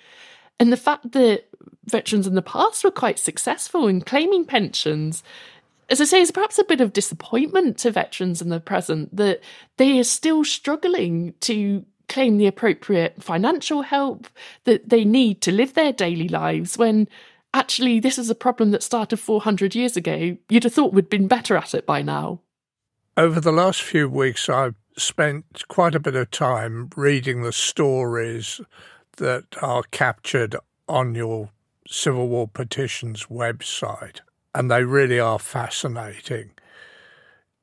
And 0.59 0.73
the 0.73 0.77
fact 0.77 1.13
that 1.13 1.49
veterans 1.87 2.27
in 2.27 2.35
the 2.35 2.43
past 2.43 2.85
were 2.85 2.91
quite 2.91 3.19
successful 3.19 3.89
in 3.89 4.01
claiming 4.01 4.45
pensions, 4.45 5.23
as 5.89 6.01
I 6.01 6.05
say, 6.05 6.21
is 6.21 6.31
perhaps 6.31 6.59
a 6.59 6.65
bit 6.65 6.81
of 6.81 6.93
disappointment 6.93 7.79
to 7.79 7.91
veterans 7.91 8.41
in 8.41 8.49
the 8.49 8.61
present 8.61 9.15
that 9.17 9.41
they 9.77 9.99
are 9.99 10.05
still 10.05 10.45
struggling 10.45 11.35
to 11.41 11.85
claim 12.09 12.37
the 12.37 12.47
appropriate 12.47 13.23
financial 13.23 13.83
help 13.83 14.29
that 14.65 14.89
they 14.89 15.05
need 15.05 15.41
to 15.41 15.53
live 15.53 15.75
their 15.75 15.93
daily 15.93 16.29
lives 16.29 16.77
when 16.77 17.09
actually, 17.55 18.01
this 18.01 18.19
is 18.19 18.31
a 18.31 18.35
problem 18.35 18.71
that 18.71 18.83
started 18.83 19.19
400 19.19 19.75
years 19.75 19.97
ago. 19.97 20.37
You'd 20.49 20.65
have 20.65 20.73
thought 20.73 20.93
we'd 20.93 21.09
been 21.09 21.29
better 21.29 21.57
at 21.57 21.75
it 21.75 21.87
by 21.87 22.03
now. 22.03 22.41
Over 23.17 23.41
the 23.41 23.53
last 23.53 23.83
few 23.83 24.09
weeks, 24.09 24.49
I've 24.49 24.75
spent 24.97 25.67
quite 25.69 25.95
a 25.95 26.01
bit 26.01 26.17
of 26.17 26.31
time 26.31 26.91
reading 26.97 27.43
the 27.43 27.53
stories 27.53 28.61
that 29.17 29.45
are 29.61 29.83
captured 29.91 30.57
on 30.89 31.15
your 31.15 31.51
Civil 31.89 32.29
War 32.29 32.49
Petitions 32.49 33.27
website, 33.27 34.21
and 34.55 34.71
they 34.71 34.85
really 34.85 35.21
are 35.21 35.39
fascinating. 35.39 36.51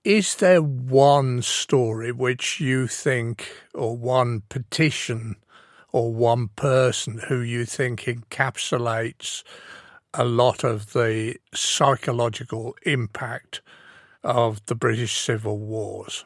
Is 0.03 0.35
there 0.35 0.61
one 0.61 1.41
story 1.41 2.11
which 2.11 2.59
you 2.59 2.87
think, 2.87 3.51
or 3.73 3.97
one 3.97 4.43
petition, 4.49 5.35
or 5.91 6.13
one 6.13 6.49
person 6.49 7.21
who 7.27 7.39
you 7.39 7.65
think 7.65 8.01
encapsulates 8.01 9.43
a 10.13 10.23
lot 10.23 10.63
of 10.63 10.93
the 10.93 11.35
psychological 11.53 12.75
impact 12.83 13.61
of 14.23 14.65
the 14.65 14.75
British 14.75 15.17
Civil 15.17 15.59
Wars. 15.59 16.25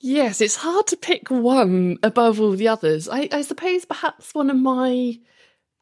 Yes, 0.00 0.40
it's 0.40 0.56
hard 0.56 0.86
to 0.88 0.96
pick 0.96 1.30
one 1.30 1.98
above 2.02 2.40
all 2.40 2.52
the 2.52 2.68
others. 2.68 3.06
I, 3.06 3.28
I 3.30 3.42
suppose 3.42 3.84
perhaps 3.84 4.34
one 4.34 4.48
of 4.48 4.56
my 4.56 5.18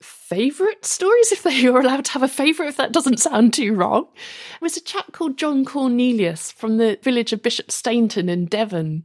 favourite 0.02 0.84
stories, 0.84 1.30
if 1.32 1.44
they 1.44 1.66
are 1.66 1.80
allowed 1.80 2.04
to 2.06 2.12
have 2.12 2.24
a 2.24 2.28
favourite, 2.28 2.68
if 2.68 2.76
that 2.76 2.92
doesn't 2.92 3.20
sound 3.20 3.54
too 3.54 3.74
wrong, 3.74 4.08
was 4.60 4.76
a 4.76 4.80
chap 4.80 5.12
called 5.12 5.38
John 5.38 5.64
Cornelius 5.64 6.50
from 6.50 6.78
the 6.78 6.98
village 7.02 7.32
of 7.32 7.42
Bishopsteignton 7.42 8.28
in 8.28 8.46
Devon. 8.46 9.04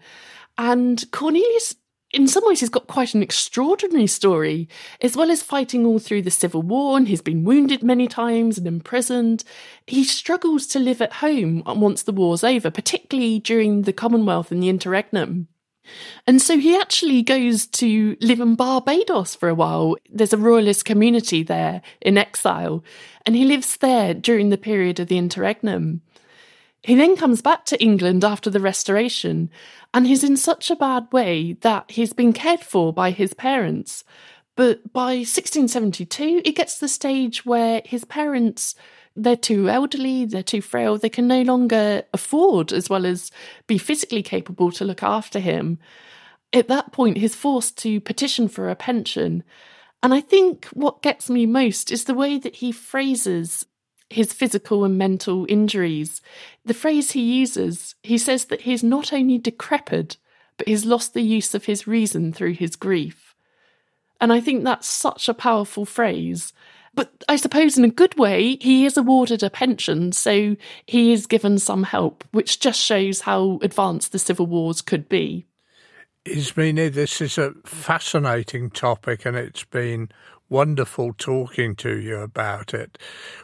And 0.57 1.03
Cornelius 1.11 1.75
in 2.13 2.27
some 2.27 2.45
ways, 2.45 2.59
he's 2.59 2.69
got 2.69 2.87
quite 2.87 3.15
an 3.15 3.23
extraordinary 3.23 4.07
story. 4.07 4.69
As 5.01 5.17
well 5.17 5.31
as 5.31 5.41
fighting 5.41 5.85
all 5.85 5.99
through 5.99 6.21
the 6.21 6.31
Civil 6.31 6.61
War, 6.61 6.95
and 6.95 7.07
he's 7.07 7.21
been 7.21 7.43
wounded 7.43 7.81
many 7.81 8.07
times 8.07 8.57
and 8.57 8.67
imprisoned, 8.67 9.43
he 9.87 10.03
struggles 10.03 10.67
to 10.67 10.79
live 10.79 11.01
at 11.01 11.13
home 11.13 11.63
once 11.65 12.03
the 12.03 12.11
war's 12.11 12.43
over, 12.43 12.69
particularly 12.69 13.39
during 13.39 13.81
the 13.81 13.93
Commonwealth 13.93 14.51
and 14.51 14.61
the 14.61 14.69
interregnum. 14.69 15.47
And 16.25 16.41
so 16.41 16.57
he 16.57 16.77
actually 16.77 17.23
goes 17.23 17.65
to 17.67 18.15
live 18.21 18.39
in 18.39 18.55
Barbados 18.55 19.35
for 19.35 19.49
a 19.49 19.55
while. 19.55 19.97
There's 20.09 20.31
a 20.31 20.37
royalist 20.37 20.85
community 20.85 21.43
there 21.43 21.81
in 21.99 22.17
exile, 22.17 22.83
and 23.25 23.35
he 23.35 23.43
lives 23.43 23.77
there 23.77 24.13
during 24.13 24.49
the 24.49 24.57
period 24.57 24.99
of 24.99 25.07
the 25.07 25.17
interregnum. 25.17 26.01
He 26.83 26.95
then 26.95 27.15
comes 27.15 27.41
back 27.41 27.65
to 27.65 27.81
England 27.81 28.25
after 28.25 28.49
the 28.49 28.59
Restoration, 28.59 29.49
and 29.93 30.05
he's 30.05 30.23
in 30.23 30.35
such 30.35 30.69
a 30.69 30.75
bad 30.75 31.07
way 31.11 31.53
that 31.61 31.89
he's 31.91 32.13
been 32.13 32.33
cared 32.33 32.59
for 32.59 32.91
by 32.91 33.11
his 33.11 33.33
parents. 33.33 34.03
But 34.55 34.91
by 34.91 35.15
1672, 35.15 36.41
it 36.43 36.55
gets 36.55 36.75
to 36.75 36.81
the 36.81 36.89
stage 36.89 37.45
where 37.45 37.81
his 37.85 38.05
parents 38.05 38.75
they're 39.15 39.35
too 39.35 39.69
elderly, 39.69 40.25
they're 40.25 40.43
too 40.43 40.61
frail, 40.61 40.97
they 40.97 41.09
can 41.09 41.27
no 41.27 41.43
longer 41.43 42.03
afford 42.13 42.73
as 42.73 42.89
well 42.89 43.05
as 43.05 43.31
be 43.67 43.77
physically 43.77 44.23
capable 44.23 44.71
to 44.71 44.85
look 44.85 45.03
after 45.03 45.39
him. 45.39 45.79
At 46.51 46.67
that 46.67 46.91
point, 46.91 47.17
he's 47.17 47.35
forced 47.35 47.77
to 47.79 48.01
petition 48.01 48.47
for 48.47 48.69
a 48.69 48.75
pension. 48.75 49.43
And 50.01 50.13
I 50.13 50.21
think 50.21 50.65
what 50.73 51.01
gets 51.01 51.29
me 51.29 51.45
most 51.45 51.91
is 51.91 52.05
the 52.05 52.13
way 52.13 52.37
that 52.39 52.57
he 52.57 52.71
phrases 52.71 53.65
his 54.13 54.33
physical 54.33 54.83
and 54.83 54.97
mental 54.97 55.45
injuries. 55.49 56.21
The 56.65 56.73
phrase 56.73 57.11
he 57.11 57.21
uses, 57.21 57.95
he 58.03 58.17
says 58.17 58.45
that 58.45 58.61
he's 58.61 58.83
not 58.83 59.11
only 59.11 59.37
decrepit, 59.37 60.17
but 60.57 60.67
he's 60.67 60.85
lost 60.85 61.13
the 61.13 61.21
use 61.21 61.53
of 61.53 61.65
his 61.65 61.87
reason 61.87 62.31
through 62.31 62.53
his 62.53 62.75
grief. 62.75 63.35
And 64.21 64.31
I 64.31 64.39
think 64.39 64.63
that's 64.63 64.87
such 64.87 65.27
a 65.27 65.33
powerful 65.33 65.85
phrase. 65.85 66.53
But 66.95 67.11
I 67.27 67.37
suppose 67.37 67.77
in 67.77 67.83
a 67.83 67.89
good 67.89 68.17
way, 68.17 68.57
he 68.61 68.85
is 68.85 68.97
awarded 68.97 69.41
a 69.41 69.49
pension, 69.49 70.11
so 70.11 70.55
he 70.85 71.11
is 71.11 71.25
given 71.25 71.57
some 71.57 71.83
help, 71.83 72.23
which 72.31 72.59
just 72.59 72.79
shows 72.79 73.21
how 73.21 73.59
advanced 73.61 74.11
the 74.11 74.19
civil 74.19 74.45
wars 74.45 74.81
could 74.81 75.09
be. 75.09 75.47
Ismini, 76.25 76.93
this 76.93 77.19
is 77.19 77.37
a 77.37 77.53
fascinating 77.65 78.69
topic, 78.69 79.25
and 79.25 79.35
it's 79.35 79.65
been 79.65 80.09
wonderful 80.53 81.13
talking 81.17 81.75
to 81.75 81.99
you 81.99 82.17
about 82.17 82.75
it. 82.75 82.99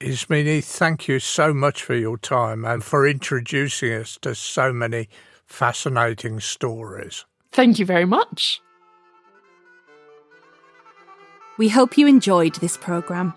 Ismini, 0.00 0.64
thank 0.64 1.06
you 1.06 1.18
so 1.20 1.52
much 1.54 1.82
for 1.82 1.94
your 1.94 2.16
time 2.16 2.64
and 2.64 2.82
for 2.82 3.06
introducing 3.06 3.92
us 3.92 4.16
to 4.22 4.34
so 4.34 4.72
many 4.72 5.10
fascinating 5.46 6.40
stories. 6.40 7.26
Thank 7.52 7.78
you 7.78 7.84
very 7.84 8.06
much. 8.06 8.60
We 11.58 11.68
hope 11.68 11.98
you 11.98 12.06
enjoyed 12.06 12.54
this 12.56 12.76
programme. 12.76 13.34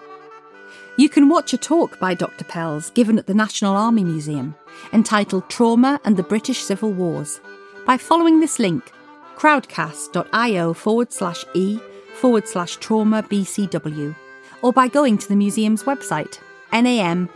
You 0.98 1.10
can 1.10 1.28
watch 1.28 1.54
a 1.54 1.58
talk 1.58 2.00
by 2.00 2.14
Dr. 2.14 2.46
Pells 2.46 2.90
given 2.92 3.20
at 3.20 3.28
the 3.28 3.34
National 3.34 3.76
Army 3.76 4.06
Museum 4.06 4.56
entitled 4.94 5.50
Trauma 5.50 6.00
and 6.06 6.16
the 6.16 6.24
British 6.24 6.60
Civil 6.60 6.94
Wars 6.94 7.42
by 7.86 7.98
following 7.98 8.40
this 8.40 8.60
link 8.60 8.92
crowdcast.io 9.36 10.74
forward 10.74 11.12
slash 11.12 11.44
e 11.54 11.80
forward 12.16 12.48
slash 12.48 12.78
trauma 12.78 13.22
BCW 13.24 14.16
or 14.62 14.72
by 14.72 14.88
going 14.88 15.18
to 15.18 15.28
the 15.28 15.36
museum's 15.36 15.84
website 15.84 16.40
nam.ac.uk. 16.72 17.36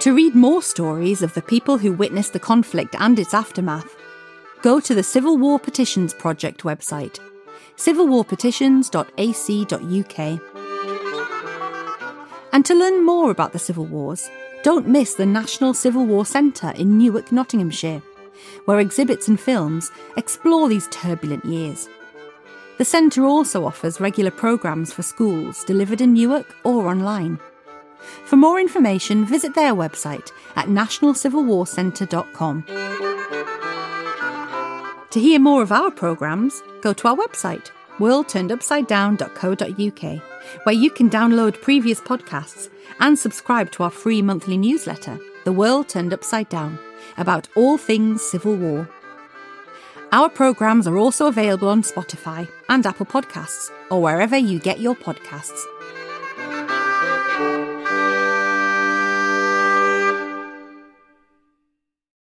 To 0.00 0.12
read 0.14 0.34
more 0.34 0.62
stories 0.62 1.20
of 1.20 1.34
the 1.34 1.42
people 1.42 1.76
who 1.76 1.92
witnessed 1.92 2.32
the 2.32 2.40
conflict 2.40 2.96
and 2.98 3.18
its 3.18 3.34
aftermath, 3.34 3.94
go 4.62 4.80
to 4.80 4.94
the 4.94 5.02
Civil 5.02 5.36
War 5.36 5.58
Petitions 5.58 6.14
Project 6.14 6.62
website 6.62 7.18
civilwarpetitions.ac.uk. 7.76 10.40
And 12.52 12.64
to 12.64 12.74
learn 12.74 13.04
more 13.04 13.30
about 13.30 13.52
the 13.52 13.58
Civil 13.58 13.84
Wars, 13.84 14.30
don't 14.62 14.88
miss 14.88 15.16
the 15.16 15.26
National 15.26 15.74
Civil 15.74 16.06
War 16.06 16.24
Centre 16.24 16.70
in 16.70 16.96
Newark, 16.96 17.30
Nottinghamshire, 17.30 18.00
where 18.64 18.80
exhibits 18.80 19.28
and 19.28 19.38
films 19.38 19.92
explore 20.16 20.70
these 20.70 20.88
turbulent 20.88 21.44
years. 21.44 21.90
The 22.78 22.86
centre 22.86 23.26
also 23.26 23.66
offers 23.66 24.00
regular 24.00 24.30
programmes 24.30 24.94
for 24.94 25.02
schools 25.02 25.62
delivered 25.64 26.00
in 26.00 26.14
Newark 26.14 26.56
or 26.64 26.88
online. 26.88 27.38
For 28.24 28.36
more 28.36 28.60
information, 28.60 29.24
visit 29.24 29.54
their 29.54 29.74
website 29.74 30.30
at 30.56 30.66
nationalcivilwarcentre.com. 30.66 32.64
To 35.10 35.20
hear 35.20 35.40
more 35.40 35.62
of 35.62 35.72
our 35.72 35.90
programmes, 35.90 36.62
go 36.82 36.92
to 36.92 37.08
our 37.08 37.16
website, 37.16 37.70
worldturnedupsidedown.co.uk, 37.98 40.22
where 40.64 40.74
you 40.74 40.90
can 40.90 41.10
download 41.10 41.60
previous 41.60 42.00
podcasts 42.00 42.68
and 43.00 43.18
subscribe 43.18 43.70
to 43.72 43.82
our 43.82 43.90
free 43.90 44.22
monthly 44.22 44.56
newsletter, 44.56 45.18
The 45.44 45.52
World 45.52 45.88
Turned 45.88 46.12
Upside 46.12 46.48
Down, 46.48 46.78
about 47.16 47.48
all 47.56 47.76
things 47.76 48.22
Civil 48.22 48.56
War. 48.56 48.88
Our 50.12 50.28
programmes 50.28 50.86
are 50.86 50.96
also 50.96 51.26
available 51.26 51.68
on 51.68 51.82
Spotify 51.82 52.48
and 52.68 52.86
Apple 52.86 53.06
Podcasts, 53.06 53.70
or 53.90 54.02
wherever 54.02 54.36
you 54.36 54.58
get 54.58 54.80
your 54.80 54.94
podcasts. 54.94 55.60